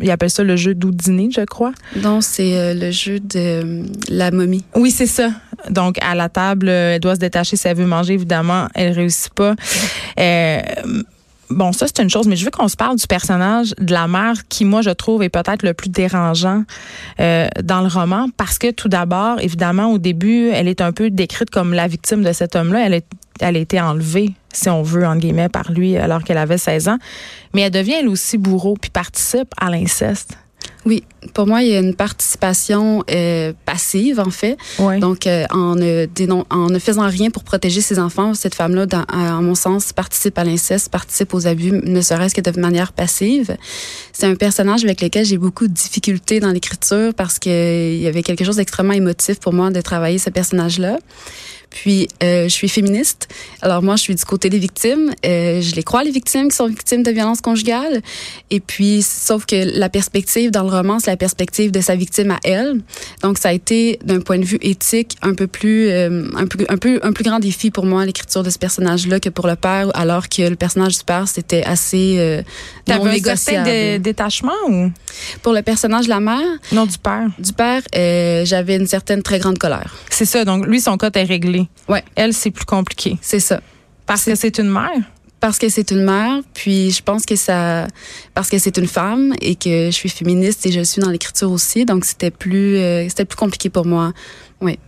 il 0.00 0.10
appelle 0.10 0.30
ça 0.30 0.42
le 0.42 0.56
jeu 0.56 0.74
d'Oudini, 0.74 1.30
je 1.32 1.42
crois. 1.42 1.72
Non, 1.96 2.20
c'est 2.20 2.74
le 2.74 2.90
jeu 2.90 3.20
de 3.20 3.84
la 4.08 4.30
momie. 4.30 4.64
Oui, 4.74 4.90
c'est 4.90 5.06
ça. 5.06 5.30
Donc, 5.70 5.96
à 6.02 6.14
la 6.14 6.28
table, 6.28 6.68
elle 6.68 7.00
doit 7.00 7.14
se 7.14 7.20
détacher 7.20 7.56
si 7.56 7.68
elle 7.68 7.76
veut 7.76 7.86
manger, 7.86 8.14
évidemment. 8.14 8.68
Elle 8.74 8.92
réussit 8.92 9.32
pas. 9.32 9.54
Bon, 11.50 11.72
ça, 11.72 11.86
c'est 11.86 12.02
une 12.02 12.10
chose, 12.10 12.26
mais 12.26 12.36
je 12.36 12.44
veux 12.44 12.50
qu'on 12.50 12.68
se 12.68 12.76
parle 12.76 12.96
du 12.96 13.06
personnage 13.06 13.74
de 13.78 13.92
la 13.92 14.08
mère 14.08 14.48
qui, 14.48 14.64
moi, 14.64 14.82
je 14.82 14.90
trouve, 14.90 15.22
est 15.22 15.28
peut-être 15.28 15.62
le 15.62 15.74
plus 15.74 15.90
dérangeant 15.90 16.64
euh, 17.20 17.48
dans 17.62 17.80
le 17.80 17.88
roman 17.88 18.28
parce 18.36 18.58
que, 18.58 18.70
tout 18.70 18.88
d'abord, 18.88 19.40
évidemment, 19.40 19.92
au 19.92 19.98
début, 19.98 20.48
elle 20.48 20.68
est 20.68 20.80
un 20.80 20.92
peu 20.92 21.10
décrite 21.10 21.50
comme 21.50 21.74
la 21.74 21.86
victime 21.86 22.22
de 22.22 22.32
cet 22.32 22.56
homme-là. 22.56 22.86
Elle, 22.86 23.02
elle 23.40 23.56
a 23.56 23.58
été 23.58 23.80
enlevée, 23.80 24.32
si 24.52 24.70
on 24.70 24.82
veut, 24.82 25.06
en 25.06 25.16
guillemets, 25.16 25.48
par 25.48 25.70
lui 25.70 25.96
alors 25.96 26.22
qu'elle 26.24 26.38
avait 26.38 26.58
16 26.58 26.88
ans. 26.88 26.98
Mais 27.52 27.62
elle 27.62 27.72
devient, 27.72 27.96
elle 28.00 28.08
aussi, 28.08 28.38
bourreau 28.38 28.76
puis 28.80 28.90
participe 28.90 29.52
à 29.60 29.70
l'inceste. 29.70 30.38
Oui, 30.86 31.02
pour 31.32 31.46
moi, 31.46 31.62
il 31.62 31.70
y 31.70 31.76
a 31.76 31.78
une 31.78 31.94
participation 31.94 33.02
euh, 33.10 33.52
passive, 33.64 34.20
en 34.20 34.30
fait. 34.30 34.58
Donc, 35.00 35.26
euh, 35.26 35.46
en, 35.50 35.74
ne 35.76 36.06
en 36.50 36.66
ne 36.68 36.78
faisant 36.78 37.08
rien 37.08 37.30
pour 37.30 37.42
protéger 37.42 37.80
ses 37.80 37.98
enfants, 37.98 38.34
cette 38.34 38.54
femme-là, 38.54 38.86
en 39.10 39.42
mon 39.42 39.54
sens, 39.54 39.92
participe 39.92 40.38
à 40.38 40.44
l'inceste, 40.44 40.90
participe 40.90 41.32
aux 41.32 41.46
abus, 41.46 41.72
ne 41.72 42.00
serait-ce 42.00 42.34
que 42.34 42.40
de 42.42 42.60
manière 42.60 42.92
passive. 42.92 43.56
C'est 44.12 44.26
un 44.26 44.34
personnage 44.34 44.84
avec 44.84 45.00
lequel 45.00 45.24
j'ai 45.24 45.38
beaucoup 45.38 45.66
de 45.66 45.72
difficultés 45.72 46.40
dans 46.40 46.50
l'écriture 46.50 47.14
parce 47.14 47.38
qu'il 47.38 47.96
y 47.96 48.06
avait 48.06 48.22
quelque 48.22 48.44
chose 48.44 48.56
d'extrêmement 48.56 48.92
émotif 48.92 49.40
pour 49.40 49.52
moi 49.52 49.70
de 49.70 49.80
travailler 49.80 50.18
ce 50.18 50.30
personnage-là. 50.30 50.98
Puis, 51.74 52.08
euh, 52.22 52.44
je 52.44 52.48
suis 52.50 52.68
féministe. 52.68 53.26
Alors 53.60 53.82
moi, 53.82 53.96
je 53.96 54.02
suis 54.02 54.14
du 54.14 54.24
côté 54.24 54.48
des 54.48 54.60
victimes. 54.60 55.12
Euh, 55.26 55.60
je 55.60 55.74
les 55.74 55.82
crois, 55.82 56.04
les 56.04 56.12
victimes 56.12 56.48
qui 56.48 56.56
sont 56.56 56.68
victimes 56.68 57.02
de 57.02 57.10
violences 57.10 57.40
conjugales. 57.40 58.00
Et 58.52 58.60
puis, 58.60 59.02
sauf 59.02 59.44
que 59.44 59.76
la 59.76 59.88
perspective 59.88 60.52
dans 60.52 60.62
le 60.62 60.70
roman, 60.70 61.00
c'est 61.00 61.10
la 61.10 61.16
perspective 61.16 61.72
de 61.72 61.80
sa 61.80 61.96
victime 61.96 62.30
à 62.30 62.38
elle. 62.44 62.80
Donc, 63.22 63.38
ça 63.38 63.48
a 63.48 63.52
été, 63.52 63.98
d'un 64.04 64.20
point 64.20 64.38
de 64.38 64.44
vue 64.44 64.60
éthique, 64.62 65.16
un 65.20 65.34
peu 65.34 65.48
plus, 65.48 65.88
euh, 65.88 66.28
un, 66.36 66.46
peu, 66.46 66.64
un 66.68 66.76
peu, 66.76 67.00
un 67.02 67.12
plus 67.12 67.24
grand 67.24 67.40
défi 67.40 67.72
pour 67.72 67.86
moi, 67.86 68.06
l'écriture 68.06 68.44
de 68.44 68.50
ce 68.50 68.58
personnage-là, 68.58 69.18
que 69.18 69.28
pour 69.28 69.48
le 69.48 69.56
père, 69.56 69.90
alors 69.94 70.28
que 70.28 70.42
le 70.42 70.56
personnage 70.56 70.98
du 70.98 71.04
père, 71.04 71.26
c'était 71.26 71.64
assez 71.64 72.16
euh, 72.18 72.42
non 72.88 73.04
négociable. 73.04 73.68
un 73.68 73.98
détachement 73.98 74.52
ou? 74.68 74.92
Pour 75.42 75.52
le 75.52 75.62
personnage 75.62 76.04
de 76.04 76.10
la 76.10 76.20
mère? 76.20 76.58
Non, 76.70 76.86
du 76.86 76.98
père. 76.98 77.26
Du 77.40 77.52
père, 77.52 77.82
euh, 77.96 78.44
j'avais 78.44 78.76
une 78.76 78.86
certaine 78.86 79.24
très 79.24 79.40
grande 79.40 79.58
colère. 79.58 79.92
C'est 80.08 80.24
ça. 80.24 80.44
Donc, 80.44 80.66
lui, 80.66 80.80
son 80.80 80.96
cas 80.96 81.10
est 81.14 81.24
réglé. 81.24 81.63
Ouais. 81.88 82.04
Elle, 82.14 82.32
c'est 82.32 82.50
plus 82.50 82.64
compliqué. 82.64 83.18
C'est 83.20 83.40
ça. 83.40 83.60
Parce 84.06 84.24
que 84.24 84.34
c'est 84.34 84.58
une 84.58 84.70
mère? 84.70 84.90
Parce 85.40 85.58
que 85.58 85.68
c'est 85.68 85.90
une 85.90 86.04
mère, 86.04 86.40
puis 86.54 86.90
je 86.90 87.02
pense 87.02 87.26
que 87.26 87.36
ça, 87.36 87.86
parce 88.32 88.48
que 88.48 88.58
c'est 88.58 88.78
une 88.78 88.86
femme 88.86 89.34
et 89.42 89.56
que 89.56 89.86
je 89.86 89.90
suis 89.90 90.08
féministe 90.08 90.64
et 90.64 90.72
je 90.72 90.80
suis 90.80 91.02
dans 91.02 91.10
l'écriture 91.10 91.52
aussi, 91.52 91.84
donc 91.84 92.06
c'était 92.06 92.30
plus, 92.30 92.76
euh, 92.76 93.06
c'était 93.10 93.26
plus 93.26 93.36
compliqué 93.36 93.68
pour 93.68 93.84
moi. 93.84 94.14
Oui. 94.62 94.78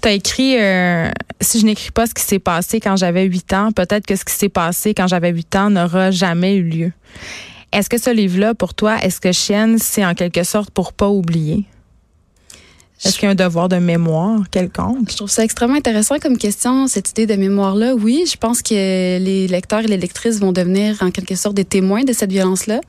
Tu 0.00 0.08
as 0.08 0.12
écrit 0.12 0.60
euh, 0.60 1.10
Si 1.40 1.58
je 1.58 1.66
n'écris 1.66 1.90
pas 1.90 2.06
ce 2.06 2.14
qui 2.14 2.22
s'est 2.22 2.38
passé 2.38 2.78
quand 2.78 2.94
j'avais 2.94 3.24
8 3.24 3.52
ans, 3.54 3.72
peut-être 3.72 4.06
que 4.06 4.14
ce 4.14 4.24
qui 4.24 4.32
s'est 4.32 4.48
passé 4.48 4.94
quand 4.94 5.08
j'avais 5.08 5.30
8 5.30 5.56
ans 5.56 5.70
n'aura 5.70 6.12
jamais 6.12 6.54
eu 6.54 6.62
lieu. 6.62 6.92
Est-ce 7.72 7.90
que 7.90 7.98
ce 7.98 8.10
livre-là, 8.10 8.54
pour 8.54 8.74
toi, 8.74 8.98
est-ce 9.02 9.20
que 9.20 9.32
Chienne, 9.32 9.78
c'est 9.78 10.06
en 10.06 10.14
quelque 10.14 10.44
sorte 10.44 10.70
pour 10.70 10.92
pas 10.92 11.08
oublier? 11.08 11.64
Est-ce 13.04 13.18
qu'il 13.18 13.24
y 13.24 13.28
a 13.28 13.32
un 13.32 13.34
devoir 13.34 13.68
de 13.68 13.76
mémoire 13.76 14.48
quelconque? 14.50 15.10
Je 15.10 15.16
trouve 15.16 15.30
ça 15.30 15.44
extrêmement 15.44 15.76
intéressant 15.76 16.18
comme 16.18 16.38
question, 16.38 16.86
cette 16.86 17.10
idée 17.10 17.26
de 17.26 17.34
mémoire-là. 17.34 17.94
Oui, 17.94 18.24
je 18.30 18.36
pense 18.36 18.62
que 18.62 18.74
les 19.18 19.46
lecteurs 19.48 19.80
et 19.80 19.86
les 19.86 19.98
lectrices 19.98 20.40
vont 20.40 20.52
devenir 20.52 20.96
en 21.02 21.10
quelque 21.10 21.34
sorte 21.34 21.54
des 21.54 21.64
témoins 21.66 22.04
de 22.04 22.12
cette 22.12 22.30
violence-là. 22.30 22.80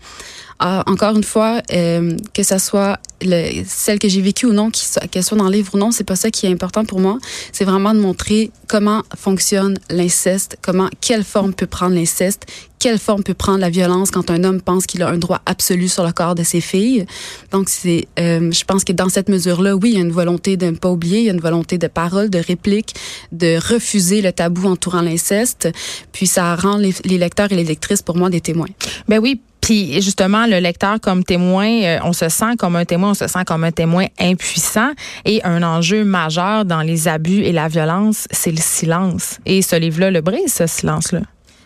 Euh, 0.63 0.81
encore 0.87 1.15
une 1.15 1.23
fois, 1.23 1.61
euh, 1.73 2.15
que 2.33 2.43
ce 2.43 2.57
soit 2.57 2.99
le, 3.21 3.63
celle 3.67 3.99
que 3.99 4.07
j'ai 4.07 4.21
vécue 4.21 4.45
ou 4.45 4.53
non, 4.53 4.71
qu'elle 5.11 5.23
soit 5.23 5.37
dans 5.37 5.45
le 5.45 5.51
livre 5.51 5.75
ou 5.75 5.77
non, 5.77 5.91
c'est 5.91 6.03
pas 6.03 6.15
ça 6.15 6.29
qui 6.31 6.45
est 6.45 6.51
important 6.51 6.85
pour 6.85 6.99
moi. 6.99 7.17
C'est 7.51 7.65
vraiment 7.65 7.93
de 7.93 7.99
montrer 7.99 8.51
comment 8.67 9.03
fonctionne 9.15 9.77
l'inceste, 9.89 10.57
comment, 10.61 10.89
quelle 11.01 11.23
forme 11.23 11.53
peut 11.53 11.67
prendre 11.67 11.95
l'inceste, 11.95 12.45
quelle 12.79 12.99
forme 12.99 13.23
peut 13.23 13.33
prendre 13.33 13.59
la 13.59 13.69
violence 13.69 14.11
quand 14.11 14.29
un 14.29 14.43
homme 14.43 14.61
pense 14.61 14.85
qu'il 14.85 15.01
a 15.01 15.09
un 15.09 15.17
droit 15.17 15.41
absolu 15.45 15.87
sur 15.87 16.05
le 16.05 16.11
corps 16.11 16.35
de 16.35 16.43
ses 16.43 16.61
filles. 16.61 17.05
Donc, 17.51 17.69
c'est, 17.69 18.07
euh, 18.19 18.51
je 18.51 18.63
pense 18.65 18.83
que 18.83 18.93
dans 18.93 19.09
cette 19.09 19.29
mesure-là, 19.29 19.75
oui, 19.75 19.91
il 19.91 19.95
y 19.95 19.97
a 19.97 20.01
une 20.03 20.11
volonté 20.11 20.57
de 20.57 20.67
ne 20.67 20.75
pas 20.75 20.89
oublier, 20.89 21.19
il 21.19 21.25
y 21.25 21.29
a 21.29 21.33
une 21.33 21.39
volonté 21.39 21.77
de 21.77 21.87
parole, 21.87 22.29
de 22.29 22.39
réplique, 22.39 22.93
de 23.31 23.57
refuser 23.57 24.21
le 24.21 24.31
tabou 24.31 24.67
entourant 24.67 25.01
l'inceste. 25.01 25.69
Puis 26.11 26.27
ça 26.27 26.55
rend 26.55 26.77
les, 26.77 26.93
les 27.05 27.17
lecteurs 27.17 27.51
et 27.51 27.55
les 27.55 27.63
lectrices, 27.63 28.01
pour 28.01 28.15
moi, 28.15 28.29
des 28.29 28.41
témoins. 28.41 28.69
Ben 29.07 29.19
oui, 29.19 29.41
puis 29.67 30.01
justement, 30.01 30.47
le 30.47 30.59
lecteur 30.59 31.01
comme 31.01 31.25
témoin, 31.25 31.67
euh, 31.67 31.99
on 32.05 32.13
se 32.13 32.29
sent 32.29 32.55
comme 32.57 32.77
un 32.77 32.85
témoin, 32.85 33.09
on 33.09 33.13
se 33.13 33.27
sent 33.27 33.43
comme 33.45 33.65
un 33.65 33.73
témoin 33.73 34.05
impuissant. 34.17 34.93
Et 35.25 35.43
un 35.43 35.61
enjeu 35.61 36.05
majeur 36.05 36.63
dans 36.63 36.81
les 36.81 37.09
abus 37.09 37.41
et 37.41 37.51
la 37.51 37.67
violence, 37.67 38.29
c'est 38.31 38.51
le 38.51 38.61
silence. 38.61 39.39
Et 39.45 39.61
ce 39.61 39.75
livre-là 39.75 40.09
le 40.09 40.21
brise, 40.21 40.53
ce 40.53 40.67
silence-là. 40.67 41.19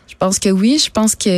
Je 0.07 0.15
pense 0.15 0.39
que 0.39 0.49
oui. 0.49 0.81
Je 0.83 0.89
pense 0.89 1.15
que 1.15 1.29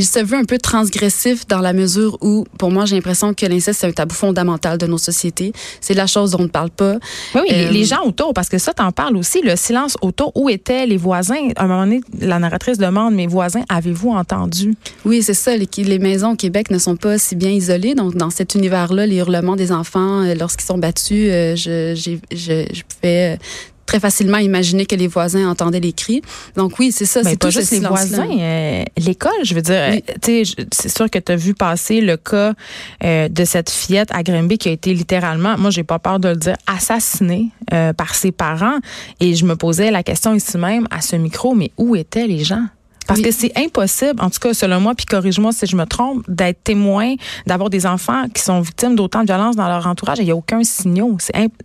il 0.00 0.06
se 0.06 0.18
veut 0.18 0.38
un 0.38 0.44
peu 0.44 0.56
transgressif 0.56 1.46
dans 1.46 1.58
la 1.58 1.74
mesure 1.74 2.16
où, 2.22 2.46
pour 2.58 2.70
moi, 2.70 2.86
j'ai 2.86 2.96
l'impression 2.96 3.34
que 3.34 3.44
l'inceste, 3.44 3.80
c'est 3.80 3.86
un 3.86 3.92
tabou 3.92 4.14
fondamental 4.14 4.78
de 4.78 4.86
nos 4.86 4.96
sociétés. 4.96 5.52
C'est 5.82 5.92
la 5.92 6.06
chose 6.06 6.30
dont 6.30 6.40
on 6.40 6.44
ne 6.44 6.48
parle 6.48 6.70
pas. 6.70 6.94
Oui, 7.34 7.42
oui 7.42 7.66
les 7.70 7.92
euh, 7.92 7.96
gens 7.96 8.06
autour, 8.06 8.32
parce 8.32 8.48
que 8.48 8.56
ça, 8.56 8.72
t'en 8.72 8.92
parles 8.92 9.18
aussi, 9.18 9.42
le 9.42 9.56
silence 9.56 9.98
autour. 10.00 10.32
Où 10.34 10.48
étaient 10.48 10.86
les 10.86 10.96
voisins? 10.96 11.50
À 11.56 11.64
un 11.64 11.66
moment 11.66 11.84
donné, 11.84 12.00
la 12.18 12.38
narratrice 12.38 12.78
demande, 12.78 13.14
mes 13.14 13.26
voisins, 13.26 13.62
avez-vous 13.68 14.08
entendu? 14.08 14.74
Oui, 15.04 15.22
c'est 15.22 15.34
ça. 15.34 15.54
Les, 15.54 15.68
les, 15.76 15.98
maisons 15.98 16.32
au 16.32 16.36
Québec 16.36 16.70
ne 16.70 16.78
sont 16.78 16.96
pas 16.96 17.18
si 17.18 17.36
bien 17.36 17.50
isolées. 17.50 17.94
Donc, 17.94 18.14
dans 18.14 18.30
cet 18.30 18.54
univers-là, 18.54 19.06
les 19.06 19.16
hurlements 19.16 19.56
des 19.56 19.70
enfants, 19.70 20.22
euh, 20.22 20.34
lorsqu'ils 20.34 20.66
sont 20.66 20.78
battus, 20.78 21.28
euh, 21.30 21.56
je, 21.56 21.94
je, 21.94 22.12
je 22.72 22.82
pouvais 22.88 23.38
très 23.90 23.98
facilement 23.98 24.38
imaginer 24.38 24.86
que 24.86 24.94
les 24.94 25.08
voisins 25.08 25.48
entendaient 25.50 25.80
les 25.80 25.92
cris. 25.92 26.22
Donc 26.54 26.78
oui, 26.78 26.92
c'est 26.92 27.06
ça. 27.06 27.24
C'est 27.24 27.36
pas 27.36 27.50
juste 27.50 27.72
les 27.72 27.80
voisins. 27.80 28.28
Euh, 28.30 28.84
l'école, 28.96 29.42
je 29.42 29.52
veux 29.52 29.62
dire, 29.62 30.00
tu 30.22 30.44
sais, 30.44 30.66
c'est 30.72 30.88
sûr 30.88 31.10
que 31.10 31.18
tu 31.18 31.32
as 31.32 31.36
vu 31.36 31.54
passer 31.54 32.00
le 32.00 32.16
cas 32.16 32.52
euh, 33.02 33.28
de 33.28 33.44
cette 33.44 33.68
fillette 33.68 34.10
à 34.12 34.22
Grimby 34.22 34.58
qui 34.58 34.68
a 34.68 34.72
été 34.72 34.94
littéralement, 34.94 35.58
moi 35.58 35.70
j'ai 35.70 35.82
pas 35.82 35.98
peur 35.98 36.20
de 36.20 36.28
le 36.28 36.36
dire, 36.36 36.54
assassinée 36.68 37.48
euh, 37.72 37.92
par 37.92 38.14
ses 38.14 38.30
parents. 38.30 38.78
Et 39.18 39.34
je 39.34 39.44
me 39.44 39.56
posais 39.56 39.90
la 39.90 40.04
question 40.04 40.34
ici 40.34 40.56
même 40.56 40.86
à 40.92 41.00
ce 41.00 41.16
micro, 41.16 41.56
mais 41.56 41.72
où 41.76 41.96
étaient 41.96 42.28
les 42.28 42.44
gens? 42.44 42.66
Parce 43.06 43.20
que 43.20 43.32
c'est 43.32 43.52
impossible, 43.56 44.22
en 44.22 44.30
tout 44.30 44.38
cas 44.38 44.54
selon 44.54 44.80
moi, 44.80 44.94
puis 44.94 45.06
corrige-moi 45.06 45.52
si 45.52 45.66
je 45.66 45.76
me 45.76 45.84
trompe, 45.84 46.24
d'être 46.28 46.62
témoin, 46.62 47.14
d'avoir 47.46 47.70
des 47.70 47.86
enfants 47.86 48.24
qui 48.32 48.42
sont 48.42 48.60
victimes 48.60 48.94
d'autant 48.94 49.22
de 49.22 49.26
violence 49.26 49.56
dans 49.56 49.68
leur 49.68 49.86
entourage 49.86 50.18
il 50.18 50.24
n'y 50.24 50.30
a 50.30 50.36
aucun 50.36 50.62
signal. 50.62 51.16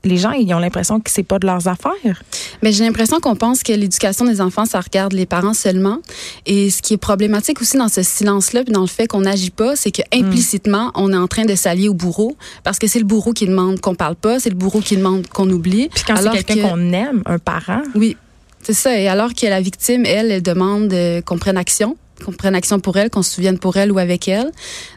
Les 0.03 0.17
gens, 0.17 0.31
ils 0.31 0.53
ont 0.53 0.59
l'impression 0.59 0.99
que 0.99 1.11
c'est 1.11 1.23
pas 1.23 1.39
de 1.39 1.45
leurs 1.45 1.67
affaires. 1.67 2.23
Mais 2.61 2.71
j'ai 2.71 2.83
l'impression 2.83 3.19
qu'on 3.19 3.35
pense 3.35 3.63
que 3.63 3.73
l'éducation 3.73 4.25
des 4.25 4.41
enfants, 4.41 4.65
ça 4.65 4.79
regarde 4.79 5.13
les 5.13 5.25
parents 5.25 5.53
seulement. 5.53 5.99
Et 6.45 6.69
ce 6.69 6.81
qui 6.81 6.93
est 6.93 6.97
problématique 6.97 7.61
aussi 7.61 7.77
dans 7.77 7.89
ce 7.89 8.01
silence-là, 8.03 8.63
puis 8.63 8.73
dans 8.73 8.81
le 8.81 8.87
fait 8.87 9.07
qu'on 9.07 9.21
n'agit 9.21 9.51
pas, 9.51 9.75
c'est 9.75 9.91
que 9.91 10.01
implicitement, 10.13 10.91
on 10.95 11.11
est 11.11 11.17
en 11.17 11.27
train 11.27 11.45
de 11.45 11.55
s'allier 11.55 11.89
au 11.89 11.93
bourreau 11.93 12.35
parce 12.63 12.79
que 12.79 12.87
c'est 12.87 12.99
le 12.99 13.05
bourreau 13.05 13.33
qui 13.33 13.47
demande 13.47 13.79
qu'on 13.81 13.95
parle 13.95 14.15
pas, 14.15 14.39
c'est 14.39 14.49
le 14.49 14.55
bourreau 14.55 14.79
qui 14.79 14.97
demande 14.97 15.27
qu'on 15.27 15.49
oublie. 15.49 15.89
Puis 15.93 16.03
quand 16.05 16.15
c'est 16.17 16.43
quelqu'un 16.43 16.69
qu'on 16.69 16.91
aime, 16.91 17.23
un 17.25 17.39
parent. 17.39 17.81
Oui, 17.95 18.17
c'est 18.65 18.73
ça. 18.73 18.99
Et 18.99 19.07
alors 19.07 19.33
que 19.33 19.45
la 19.45 19.61
victime, 19.61 20.05
elle, 20.05 20.31
elle 20.31 20.41
demande 20.41 20.91
euh, 20.91 21.21
qu'on 21.21 21.37
prenne 21.37 21.57
action 21.57 21.97
qu'on 22.23 22.31
prenne 22.31 22.55
action 22.55 22.79
pour 22.79 22.95
elle, 22.95 23.09
qu'on 23.09 23.23
se 23.23 23.31
souvienne 23.31 23.59
pour 23.59 23.75
elle 23.75 23.91
ou 23.91 23.97
avec 23.97 24.29
elle. 24.29 24.49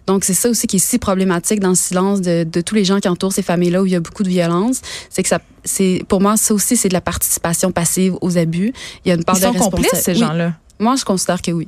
Donc, 0.06 0.22
c'est 0.22 0.34
ça 0.34 0.48
aussi 0.48 0.68
qui 0.68 0.76
est 0.76 0.78
si 0.78 0.98
problématique 0.98 1.58
dans 1.58 1.70
le 1.70 1.74
silence 1.74 2.20
de, 2.20 2.44
de 2.44 2.60
tous 2.60 2.76
les 2.76 2.84
gens 2.84 3.00
qui 3.00 3.08
entourent 3.08 3.32
ces 3.32 3.42
familles-là 3.42 3.82
où 3.82 3.86
il 3.86 3.92
y 3.92 3.96
a 3.96 4.00
beaucoup 4.00 4.22
de 4.22 4.28
violence. 4.28 4.80
C'est 5.10 5.24
que 5.24 5.28
ça, 5.28 5.40
c'est, 5.64 6.04
pour 6.06 6.20
moi, 6.20 6.36
ça 6.36 6.54
aussi, 6.54 6.76
c'est 6.76 6.88
de 6.88 6.94
la 6.94 7.00
participation 7.00 7.72
passive 7.72 8.14
aux 8.20 8.38
abus. 8.38 8.72
Il 9.04 9.08
y 9.08 9.10
a 9.10 9.14
une 9.16 9.24
part 9.24 9.36
Ils 9.36 9.42
sont 9.42 9.52
complices, 9.52 10.00
ces 10.00 10.14
gens-là? 10.14 10.54
Moi, 10.78 10.94
je 10.94 11.04
considère 11.04 11.42
que 11.42 11.50
oui. 11.50 11.66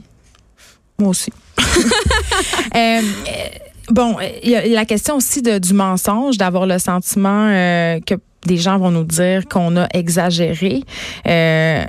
Moi 1.01 1.09
aussi. 1.09 1.33
euh, 2.77 3.01
bon, 3.91 4.17
il 4.43 4.51
y 4.51 4.55
a 4.55 4.67
la 4.69 4.85
question 4.85 5.17
aussi 5.17 5.43
de, 5.43 5.59
du 5.59 5.75
mensonge, 5.75 6.39
d'avoir 6.39 6.67
le 6.67 6.79
sentiment 6.79 7.49
euh, 7.49 7.99
que 8.07 8.15
des 8.47 8.57
gens 8.57 8.79
vont 8.79 8.91
nous 8.91 9.05
dire 9.05 9.47
qu'on 9.47 9.77
a 9.77 9.87
exagéré. 9.93 10.83
Euh, 11.27 11.85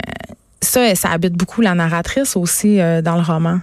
ça, 0.61 0.95
ça 0.95 1.09
habite 1.09 1.33
beaucoup 1.33 1.61
la 1.61 1.73
narratrice 1.73 2.35
aussi 2.35 2.79
euh, 2.79 3.01
dans 3.01 3.15
le 3.15 3.23
roman. 3.23 3.59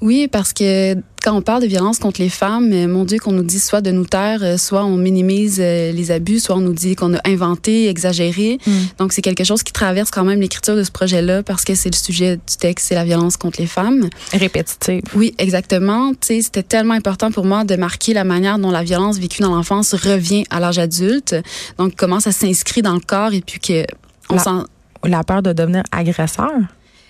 Oui, 0.00 0.28
parce 0.30 0.52
que 0.52 0.94
quand 1.26 1.36
on 1.36 1.42
parle 1.42 1.62
de 1.62 1.66
violence 1.66 1.98
contre 1.98 2.20
les 2.20 2.28
femmes, 2.28 2.72
euh, 2.72 2.86
mon 2.86 3.04
Dieu, 3.04 3.18
qu'on 3.18 3.32
nous 3.32 3.42
dit 3.42 3.58
soit 3.58 3.80
de 3.80 3.90
nous 3.90 4.04
taire, 4.04 4.44
euh, 4.44 4.56
soit 4.56 4.84
on 4.84 4.96
minimise 4.96 5.58
euh, 5.60 5.90
les 5.90 6.12
abus, 6.12 6.38
soit 6.38 6.54
on 6.54 6.60
nous 6.60 6.72
dit 6.72 6.94
qu'on 6.94 7.14
a 7.14 7.20
inventé, 7.28 7.88
exagéré. 7.88 8.58
Mm. 8.64 8.72
Donc, 8.98 9.12
c'est 9.12 9.22
quelque 9.22 9.42
chose 9.42 9.64
qui 9.64 9.72
traverse 9.72 10.12
quand 10.12 10.24
même 10.24 10.40
l'écriture 10.40 10.76
de 10.76 10.84
ce 10.84 10.92
projet-là 10.92 11.42
parce 11.42 11.64
que 11.64 11.74
c'est 11.74 11.90
le 11.90 11.96
sujet 11.96 12.36
du 12.36 12.56
texte, 12.60 12.86
c'est 12.86 12.94
la 12.94 13.04
violence 13.04 13.36
contre 13.36 13.60
les 13.60 13.66
femmes. 13.66 14.08
Répétitive. 14.32 15.02
Oui, 15.16 15.34
exactement. 15.38 16.12
C'était 16.20 16.62
tellement 16.62 16.94
important 16.94 17.32
pour 17.32 17.44
moi 17.44 17.64
de 17.64 17.74
marquer 17.74 18.14
la 18.14 18.22
manière 18.22 18.60
dont 18.60 18.70
la 18.70 18.84
violence 18.84 19.18
vécue 19.18 19.42
dans 19.42 19.54
l'enfance 19.54 19.94
revient 19.94 20.44
à 20.50 20.60
l'âge 20.60 20.78
adulte. 20.78 21.34
Donc, 21.76 21.94
comment 21.96 22.20
ça 22.20 22.30
s'inscrit 22.30 22.82
dans 22.82 22.94
le 22.94 23.00
corps 23.00 23.32
et 23.32 23.40
puis 23.40 23.58
que 23.58 23.84
on 24.30 24.38
sent... 24.38 24.64
La 25.04 25.22
peur 25.24 25.42
de 25.42 25.52
devenir 25.52 25.82
agresseur. 25.92 26.50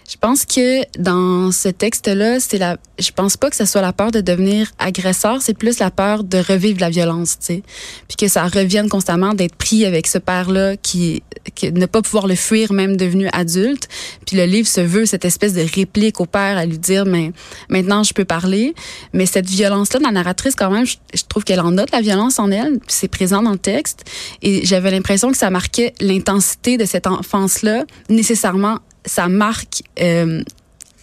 Je 0.09 0.17
pense 0.17 0.45
que 0.45 0.83
dans 1.01 1.51
ce 1.51 1.69
texte-là, 1.69 2.39
c'est 2.39 2.59
la. 2.59 2.77
Je 2.99 3.11
pense 3.11 3.37
pas 3.37 3.51
que 3.51 3.57
ce 3.57 3.65
soit 3.65 3.81
la 3.81 3.93
peur 3.93 4.13
de 4.13 4.21
devenir 4.21 4.71
agresseur, 4.79 5.43
c'est 5.43 5.53
plus 5.53 5.81
la 5.81 5.91
peur 5.91 6.23
de 6.23 6.39
revivre 6.39 6.81
la 6.81 6.91
violence, 6.91 7.39
tu 7.39 7.47
sais, 7.47 7.63
puis 8.07 8.17
que 8.17 8.29
ça 8.29 8.45
revienne 8.45 8.89
constamment 8.89 9.35
d'être 9.35 9.57
pris 9.57 9.85
avec 9.85 10.07
ce 10.07 10.19
père-là 10.19 10.77
qui, 10.77 11.23
qui 11.57 11.73
ne 11.73 11.87
pas 11.87 12.03
pouvoir 12.03 12.29
le 12.29 12.37
fuir 12.37 12.73
même 12.73 12.97
devenu 12.97 13.29
adulte. 13.33 13.89
Puis 14.27 14.37
le 14.37 14.45
livre 14.45 14.69
se 14.69 14.81
veut 14.81 15.07
cette 15.07 15.25
espèce 15.25 15.55
de 15.55 15.67
réplique 15.75 16.21
au 16.21 16.27
père 16.27 16.57
à 16.57 16.67
lui 16.67 16.79
dire, 16.79 17.05
mais 17.05 17.33
maintenant 17.69 18.05
je 18.05 18.15
peux 18.15 18.25
parler. 18.25 18.75
Mais 19.13 19.27
cette 19.27 19.49
violence-là, 19.49 20.01
la 20.01 20.13
narratrice 20.13 20.55
quand 20.55 20.71
même, 20.71 20.87
je, 20.87 20.97
je 21.15 21.23
trouve 21.29 21.43
qu'elle 21.43 21.61
en 21.61 21.73
note 21.73 21.91
la 21.91 22.01
violence 22.01 22.39
en 22.39 22.51
elle, 22.53 22.79
c'est 22.87 23.09
présent 23.09 23.43
dans 23.43 23.53
le 23.53 23.59
texte. 23.59 24.05
Et 24.43 24.65
j'avais 24.65 24.93
l'impression 24.93 25.33
que 25.33 25.37
ça 25.37 25.51
marquait 25.51 25.95
l'intensité 26.01 26.77
de 26.77 26.85
cette 26.85 27.09
enfance-là 27.09 27.85
nécessairement 28.09 28.79
ça 29.07 29.29
marque 29.29 29.83
euh, 30.01 30.43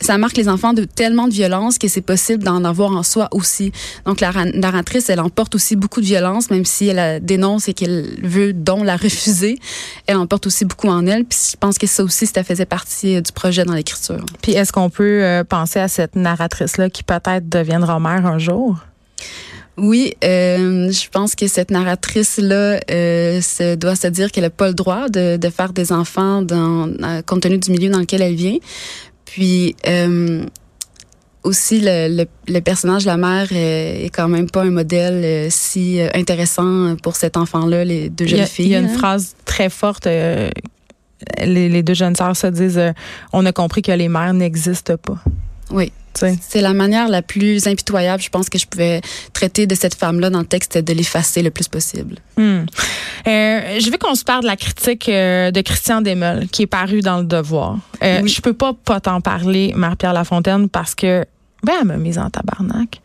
ça 0.03 0.17
marque 0.17 0.35
les 0.35 0.49
enfants 0.49 0.73
de 0.73 0.83
tellement 0.83 1.27
de 1.27 1.33
violence 1.33 1.77
que 1.77 1.87
c'est 1.87 2.01
possible 2.01 2.43
d'en 2.43 2.65
avoir 2.65 2.91
en 2.91 3.03
soi 3.03 3.29
aussi. 3.31 3.71
Donc 4.05 4.19
la 4.19 4.31
narratrice, 4.53 5.09
elle 5.09 5.21
emporte 5.21 5.55
aussi 5.55 5.75
beaucoup 5.75 6.01
de 6.01 6.05
violence, 6.05 6.51
même 6.51 6.65
si 6.65 6.87
elle 6.87 7.23
dénonce 7.23 7.69
et 7.69 7.73
qu'elle 7.73 8.19
veut 8.21 8.51
donc 8.51 8.85
la 8.85 8.97
refuser. 8.97 9.57
Elle 10.05 10.17
emporte 10.17 10.47
aussi 10.47 10.65
beaucoup 10.65 10.89
en 10.89 11.07
elle. 11.07 11.23
Puis 11.23 11.51
je 11.51 11.57
pense 11.57 11.77
que 11.77 11.87
ça 11.87 12.03
aussi, 12.03 12.27
ça 12.27 12.43
faisait 12.43 12.65
partie 12.65 13.15
euh, 13.15 13.21
du 13.21 13.31
projet 13.31 13.63
dans 13.63 13.73
l'écriture. 13.73 14.25
Puis 14.41 14.51
est-ce 14.51 14.73
qu'on 14.73 14.89
peut 14.89 15.23
euh, 15.23 15.43
penser 15.43 15.79
à 15.79 15.87
cette 15.87 16.15
narratrice-là 16.15 16.89
qui 16.89 17.03
peut-être 17.03 17.47
deviendra 17.47 17.99
mère 17.99 18.25
un 18.25 18.37
jour? 18.37 18.79
Oui, 19.77 20.13
euh, 20.23 20.91
je 20.91 21.09
pense 21.09 21.33
que 21.33 21.47
cette 21.47 21.71
narratrice-là 21.71 22.79
euh, 22.91 23.41
se, 23.41 23.75
doit 23.75 23.95
se 23.95 24.07
dire 24.07 24.31
qu'elle 24.31 24.43
n'a 24.43 24.51
pas 24.51 24.67
le 24.67 24.75
droit 24.75 25.09
de, 25.09 25.37
de, 25.37 25.49
faire 25.49 25.73
des 25.73 25.91
enfants 25.91 26.43
dans, 26.43 26.87
euh, 26.87 27.21
compte 27.23 27.41
tenu 27.41 27.57
du 27.57 27.71
milieu 27.71 27.89
dans 27.89 27.99
lequel 27.99 28.21
elle 28.21 28.35
vient. 28.35 28.57
Puis 29.25 29.75
euh, 29.87 30.45
aussi, 31.41 31.81
le, 31.81 32.07
le, 32.07 32.25
le, 32.47 32.59
personnage 32.61 33.03
de 33.03 33.07
la 33.07 33.17
mère 33.17 33.47
est, 33.51 34.11
quand 34.13 34.27
même 34.27 34.47
pas 34.47 34.61
un 34.61 34.69
modèle 34.69 35.51
si 35.51 35.99
intéressant 36.13 36.95
pour 37.01 37.15
cet 37.15 37.35
enfant-là, 37.35 37.83
les 37.83 38.09
deux 38.09 38.27
jeunes 38.27 38.45
filles. 38.45 38.65
Il 38.65 38.71
y 38.71 38.75
a 38.75 38.79
une 38.79 38.85
hein. 38.85 38.97
phrase 38.97 39.35
très 39.43 39.71
forte. 39.71 40.05
Les, 40.05 40.51
les, 41.69 41.83
deux 41.83 41.95
jeunes 41.95 42.15
sœurs 42.15 42.37
se 42.37 42.47
disent 42.47 42.93
On 43.31 43.43
a 43.45 43.51
compris 43.51 43.81
que 43.81 43.91
les 43.91 44.07
mères 44.07 44.35
n'existent 44.35 44.97
pas. 44.97 45.17
Oui. 45.71 45.91
C'est 46.15 46.61
la 46.61 46.73
manière 46.73 47.07
la 47.07 47.21
plus 47.21 47.67
impitoyable, 47.67 48.21
je 48.21 48.29
pense, 48.29 48.49
que 48.49 48.57
je 48.57 48.65
pouvais 48.65 49.01
traiter 49.33 49.67
de 49.67 49.75
cette 49.75 49.95
femme-là 49.95 50.29
dans 50.29 50.39
le 50.39 50.45
texte, 50.45 50.77
de 50.77 50.93
l'effacer 50.93 51.41
le 51.41 51.51
plus 51.51 51.67
possible. 51.67 52.17
Hmm. 52.37 52.65
Euh, 53.27 53.79
je 53.79 53.91
veux 53.91 53.97
qu'on 53.97 54.15
se 54.15 54.23
parle 54.23 54.43
de 54.43 54.47
la 54.47 54.57
critique 54.57 55.09
euh, 55.09 55.51
de 55.51 55.61
Christian 55.61 56.01
Demel, 56.01 56.47
qui 56.49 56.63
est 56.63 56.67
paru 56.67 57.01
dans 57.01 57.17
Le 57.19 57.25
Devoir. 57.25 57.77
Euh, 58.03 58.21
oui. 58.23 58.29
Je 58.29 58.41
peux 58.41 58.53
pas 58.53 58.73
pas 58.73 58.99
t'en 58.99 59.21
parler, 59.21 59.73
Marie-Pierre 59.75 60.13
Lafontaine, 60.13 60.69
parce 60.69 60.95
que 60.95 61.25
ben, 61.63 61.73
elle 61.79 61.87
m'a 61.87 61.97
mise 61.97 62.19
en 62.19 62.29
tabarnak. 62.29 63.01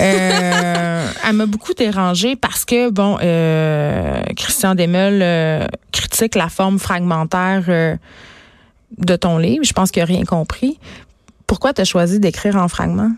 Euh, 0.00 1.06
elle 1.28 1.32
m'a 1.32 1.46
beaucoup 1.46 1.74
dérangée 1.74 2.34
parce 2.34 2.64
que, 2.64 2.90
bon, 2.90 3.16
euh, 3.22 4.22
Christian 4.36 4.74
Demel 4.74 5.20
euh, 5.22 5.66
critique 5.92 6.34
la 6.34 6.48
forme 6.48 6.80
fragmentaire 6.80 7.64
euh, 7.68 7.96
de 8.98 9.14
ton 9.14 9.38
livre. 9.38 9.64
Je 9.64 9.72
pense 9.72 9.92
qu'il 9.92 10.02
n'a 10.02 10.06
rien 10.06 10.24
compris. 10.24 10.78
Pourquoi 11.50 11.72
tu 11.72 11.80
as 11.80 11.84
choisi 11.84 12.20
d'écrire 12.20 12.54
en 12.54 12.68
fragments? 12.68 13.10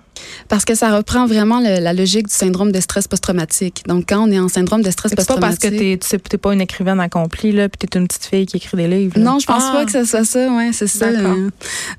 Parce 0.49 0.65
que 0.65 0.75
ça 0.75 0.97
reprend 0.97 1.27
vraiment 1.27 1.61
la 1.61 1.93
logique 1.93 2.29
du 2.29 2.35
syndrome 2.35 2.73
de 2.73 2.81
stress 2.81 3.09
post-traumatique. 3.09 3.83
Donc, 3.87 4.05
quand 4.09 4.27
on 4.27 4.31
est 4.31 4.39
en 4.39 4.49
syndrome 4.49 4.83
de 4.83 4.91
stress 4.91 5.15
post-traumatique. 5.15 5.61
C'est 5.63 5.71
pas 5.71 5.99
parce 5.99 6.13
que 6.13 6.29
tu 6.29 6.35
n'es 6.35 6.39
pas 6.39 6.53
une 6.53 6.61
écrivaine 6.61 7.01
accomplie, 7.01 7.53
là, 7.53 7.69
puis 7.69 7.89
tu 7.89 7.97
es 7.97 8.01
une 8.01 8.07
petite 8.07 8.27
fille 8.27 8.47
qui 8.47 8.57
écrit 8.57 8.77
des 8.77 8.89
livres. 8.89 9.19
Non, 9.19 9.39
je 9.39 9.47
pense 9.47 9.63
ah! 9.67 9.73
pas 9.73 9.85
que 9.85 9.93
ce 9.93 10.05
soit 10.05 10.25
ça. 10.25 10.51
Ouais, 10.53 10.71
c'est 10.73 10.87
ça. 10.87 11.07
Euh. 11.07 11.51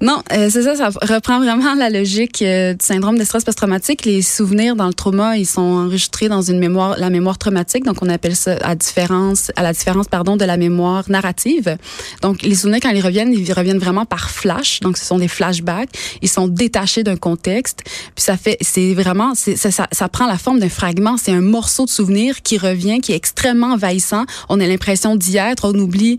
non, 0.01 0.21
euh, 0.31 0.49
c'est 0.49 0.63
ça. 0.63 0.75
Ça 0.75 0.89
reprend 1.01 1.39
vraiment 1.39 1.73
la 1.75 1.89
logique 1.89 2.41
euh, 2.41 2.73
du 2.73 2.85
syndrome 2.85 3.17
de 3.17 3.23
stress 3.23 3.43
post-traumatique. 3.43 4.05
Les 4.05 4.21
souvenirs 4.21 4.75
dans 4.75 4.87
le 4.87 4.93
trauma, 4.93 5.37
ils 5.37 5.45
sont 5.45 5.61
enregistrés 5.61 6.29
dans 6.29 6.41
une 6.41 6.59
mémoire, 6.59 6.97
la 6.97 7.09
mémoire 7.09 7.37
traumatique. 7.37 7.85
Donc, 7.85 7.97
on 8.01 8.09
appelle 8.09 8.35
ça 8.35 8.57
à 8.61 8.75
différence, 8.75 9.51
à 9.55 9.63
la 9.63 9.73
différence, 9.73 10.07
pardon, 10.07 10.37
de 10.37 10.45
la 10.45 10.57
mémoire 10.57 11.09
narrative. 11.09 11.77
Donc, 12.21 12.41
les 12.41 12.55
souvenirs, 12.55 12.79
quand 12.81 12.89
ils 12.89 13.03
reviennent, 13.03 13.33
ils 13.33 13.53
reviennent 13.53 13.79
vraiment 13.79 14.05
par 14.05 14.29
flash. 14.29 14.79
Donc, 14.81 14.97
ce 14.97 15.05
sont 15.05 15.17
des 15.17 15.27
flashbacks. 15.27 15.89
Ils 16.21 16.29
sont 16.29 16.47
détachés 16.47 17.03
d'un 17.03 17.17
contexte. 17.17 17.81
Puis 18.15 18.23
ça 18.23 18.37
fait, 18.37 18.57
c'est 18.61 18.93
vraiment, 18.93 19.33
ça, 19.35 20.09
prend 20.09 20.27
la 20.27 20.37
forme 20.37 20.59
d'un 20.59 20.69
fragment. 20.69 21.17
C'est 21.17 21.31
un 21.31 21.41
morceau 21.41 21.85
de 21.85 21.89
souvenir 21.89 22.41
qui 22.41 22.57
revient, 22.57 22.99
qui 22.99 23.11
est 23.11 23.15
extrêmement 23.15 23.73
envahissant. 23.73 24.25
On 24.49 24.59
a 24.59 24.67
l'impression 24.67 25.15
d'y 25.15 25.37
être. 25.37 25.65
On 25.73 25.77
oublie 25.79 26.17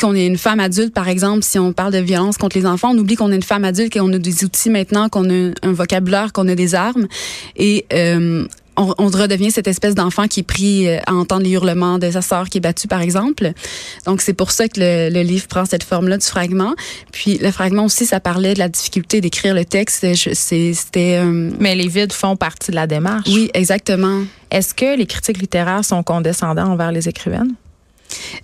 qu'on 0.00 0.14
est 0.14 0.26
une 0.26 0.38
femme 0.38 0.60
adulte, 0.60 0.92
par 0.92 1.08
exemple, 1.08 1.42
si 1.44 1.58
on 1.58 1.72
parle 1.72 1.92
de 1.92 1.98
violence 1.98 2.36
contre 2.36 2.58
les 2.58 2.66
enfants, 2.66 2.90
on 2.92 2.98
oublie 2.98 3.14
qu'on 3.14 3.30
est 3.32 3.36
une 3.36 3.42
femme 3.42 3.64
adulte, 3.64 3.92
qu'on 3.92 4.12
a 4.12 4.18
des 4.18 4.44
outils 4.44 4.70
maintenant, 4.70 5.08
qu'on 5.08 5.28
a 5.30 5.52
un 5.62 5.72
vocabulaire, 5.72 6.32
qu'on 6.32 6.48
a 6.48 6.54
des 6.54 6.74
armes. 6.74 7.06
Et 7.56 7.86
euh, 7.92 8.46
on, 8.76 9.06
redevient 9.06 9.50
cette 9.50 9.68
espèce 9.68 9.94
d'enfant 9.94 10.26
qui 10.26 10.40
est 10.40 10.44
pris 10.44 10.88
euh, 10.88 10.98
à 11.06 11.14
entendre 11.14 11.42
les 11.42 11.50
hurlements 11.50 11.98
de 11.98 12.10
sa 12.10 12.22
sœur 12.22 12.48
qui 12.48 12.58
est 12.58 12.60
battue, 12.60 12.88
par 12.88 13.00
exemple. 13.00 13.52
Donc, 14.06 14.20
c'est 14.20 14.34
pour 14.34 14.50
ça 14.50 14.68
que 14.68 14.80
le, 14.80 15.22
livre 15.22 15.46
prend 15.48 15.64
cette 15.64 15.84
forme-là 15.84 16.18
du 16.18 16.26
fragment. 16.26 16.74
Puis, 17.12 17.38
le 17.38 17.50
fragment 17.50 17.84
aussi, 17.84 18.06
ça 18.06 18.20
parlait 18.20 18.54
de 18.54 18.58
la 18.58 18.68
difficulté 18.68 19.20
d'écrire 19.20 19.54
le 19.54 19.64
texte. 19.64 20.06
C'était... 20.34 21.18
Euh, 21.22 21.50
Mais 21.60 21.74
les 21.74 21.88
vides 21.88 22.12
font 22.12 22.36
partie 22.36 22.70
de 22.70 22.76
la 22.76 22.86
démarche. 22.86 23.28
Oui, 23.28 23.50
exactement. 23.54 24.22
Est-ce 24.50 24.74
que 24.74 24.96
les 24.96 25.06
critiques 25.06 25.38
littéraires 25.38 25.84
sont 25.84 26.02
condescendants 26.02 26.70
envers 26.70 26.92
les 26.92 27.08
écrivaines? 27.08 27.54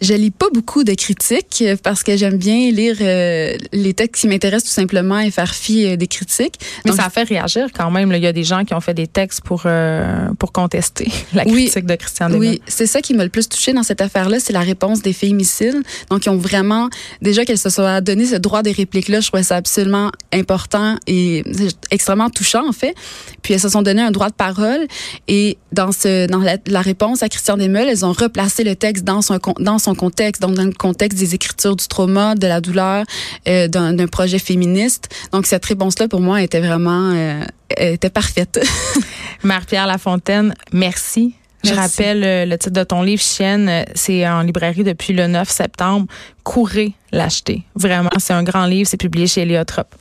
Je 0.01 0.15
lis 0.15 0.31
pas 0.31 0.49
beaucoup 0.53 0.85
de 0.85 0.95
critiques 0.95 1.65
parce 1.83 2.03
que 2.03 2.17
j'aime 2.17 2.37
bien 2.37 2.71
lire 2.71 2.97
euh, 3.01 3.57
les 3.73 3.95
textes 3.95 4.23
qui 4.23 4.29
m'intéressent 4.29 4.71
tout 4.71 4.75
simplement 4.75 5.19
et 5.19 5.31
faire 5.31 5.55
fi 5.55 5.87
euh, 5.87 5.97
des 5.97 6.07
critiques. 6.07 6.59
Mais 6.85 6.93
ça 6.93 7.11
fait 7.11 7.25
réagir 7.25 7.69
quand 7.75 7.91
même. 7.91 8.13
Il 8.13 8.23
y 8.23 8.27
a 8.27 8.33
des 8.33 8.45
gens 8.45 8.65
qui 8.65 8.75
ont 8.75 8.81
fait 8.81 8.95
des 8.95 9.07
textes 9.07 9.43
pour 9.43 9.63
euh, 9.67 10.29
pour 10.39 10.53
contester 10.53 11.11
la 11.35 11.45
critique 11.45 11.87
de 11.87 11.95
Christian 11.95 12.33
Oui, 12.33 12.61
c'est 12.67 12.87
ça 12.87 13.01
qui 13.01 13.15
m'a 13.15 13.25
le 13.25 13.31
plus 13.31 13.49
touché 13.49 13.73
dans 13.73 13.83
cette 13.83 14.01
affaire-là, 14.01 14.41
c'est 14.41 14.53
la 14.53 14.61
réponse 14.61 15.03
des 15.03 15.13
féminicides. 15.13 15.77
Donc, 16.11 16.27
ils 16.27 16.31
ont 16.31 16.37
vraiment 16.37 16.89
déjà 17.23 17.45
qu'elles 17.45 17.59
se 17.59 17.71
soient 17.71 18.01
donné 18.01 18.27
ce 18.27 18.37
droit 18.37 18.63
des 18.63 18.73
répliques-là. 18.73 19.21
Je 19.21 19.29
trouvais 19.29 19.43
ça 19.43 19.57
absolument 19.57 20.11
important 20.33 20.97
et 21.07 21.45
extrêmement 21.91 22.31
touchant 22.31 22.69
en 22.69 22.73
fait. 22.73 22.95
Puis 23.43 23.55
elles 23.55 23.61
se 23.61 23.69
sont 23.69 23.83
donné 23.83 24.03
un 24.03 24.11
droit 24.11 24.29
de 24.29 24.35
parole 24.35 24.87
et 25.29 25.59
dans 25.73 25.93
ce 25.93 26.27
dans 26.27 26.39
la, 26.39 26.81
réponse 26.81 27.23
à 27.23 27.29
Christian 27.29 27.57
Desmeules, 27.57 27.89
elles 27.89 28.05
ont 28.05 28.13
replacé 28.13 28.65
le 28.65 28.75
texte 28.75 29.05
dans 29.05 29.23
son 29.23 29.39
dans 29.61 29.79
son 29.79 29.95
contexte, 29.95 30.43
donc 30.43 30.55
dans 30.55 30.65
le 30.65 30.73
contexte 30.73 31.19
des 31.19 31.35
écritures 31.35 31.77
du 31.77 31.87
trauma, 31.87 32.35
de 32.35 32.47
la 32.47 32.61
douleur, 32.61 33.05
euh, 33.49 33.69
d'un 33.69 34.07
projet 34.07 34.39
féministe. 34.39 35.09
Donc 35.33 35.47
cette 35.47 35.65
réponse-là 35.65 36.09
pour 36.09 36.21
moi 36.21 36.43
était 36.43 36.61
vraiment 36.61 37.13
euh, 37.15 37.45
était 37.77 38.11
parfaite. 38.11 38.61
Marie-Pierre 39.43 39.87
Lafontaine, 39.87 40.55
merci. 40.73 41.35
Je 41.63 41.75
rappelle 41.75 42.25
euh, 42.25 42.47
le 42.47 42.57
titre 42.57 42.75
de 42.75 42.85
ton 42.85 43.03
livre, 43.03 43.23
Chienne, 43.23 43.85
c'est 43.95 44.27
en 44.27 44.41
librairie 44.41 44.85
depuis 44.85 45.13
le 45.13 45.27
9 45.27 45.49
septembre. 45.49 46.07
Courez 46.43 46.95
l'acheter. 47.13 47.65
Vraiment, 47.75 48.11
c'est 48.19 48.33
un 48.33 48.43
grand 48.43 48.65
livre, 48.65 48.89
c'est 48.89 48.97
publié 48.97 49.27
chez 49.27 49.43
Eliotrop. 49.43 49.95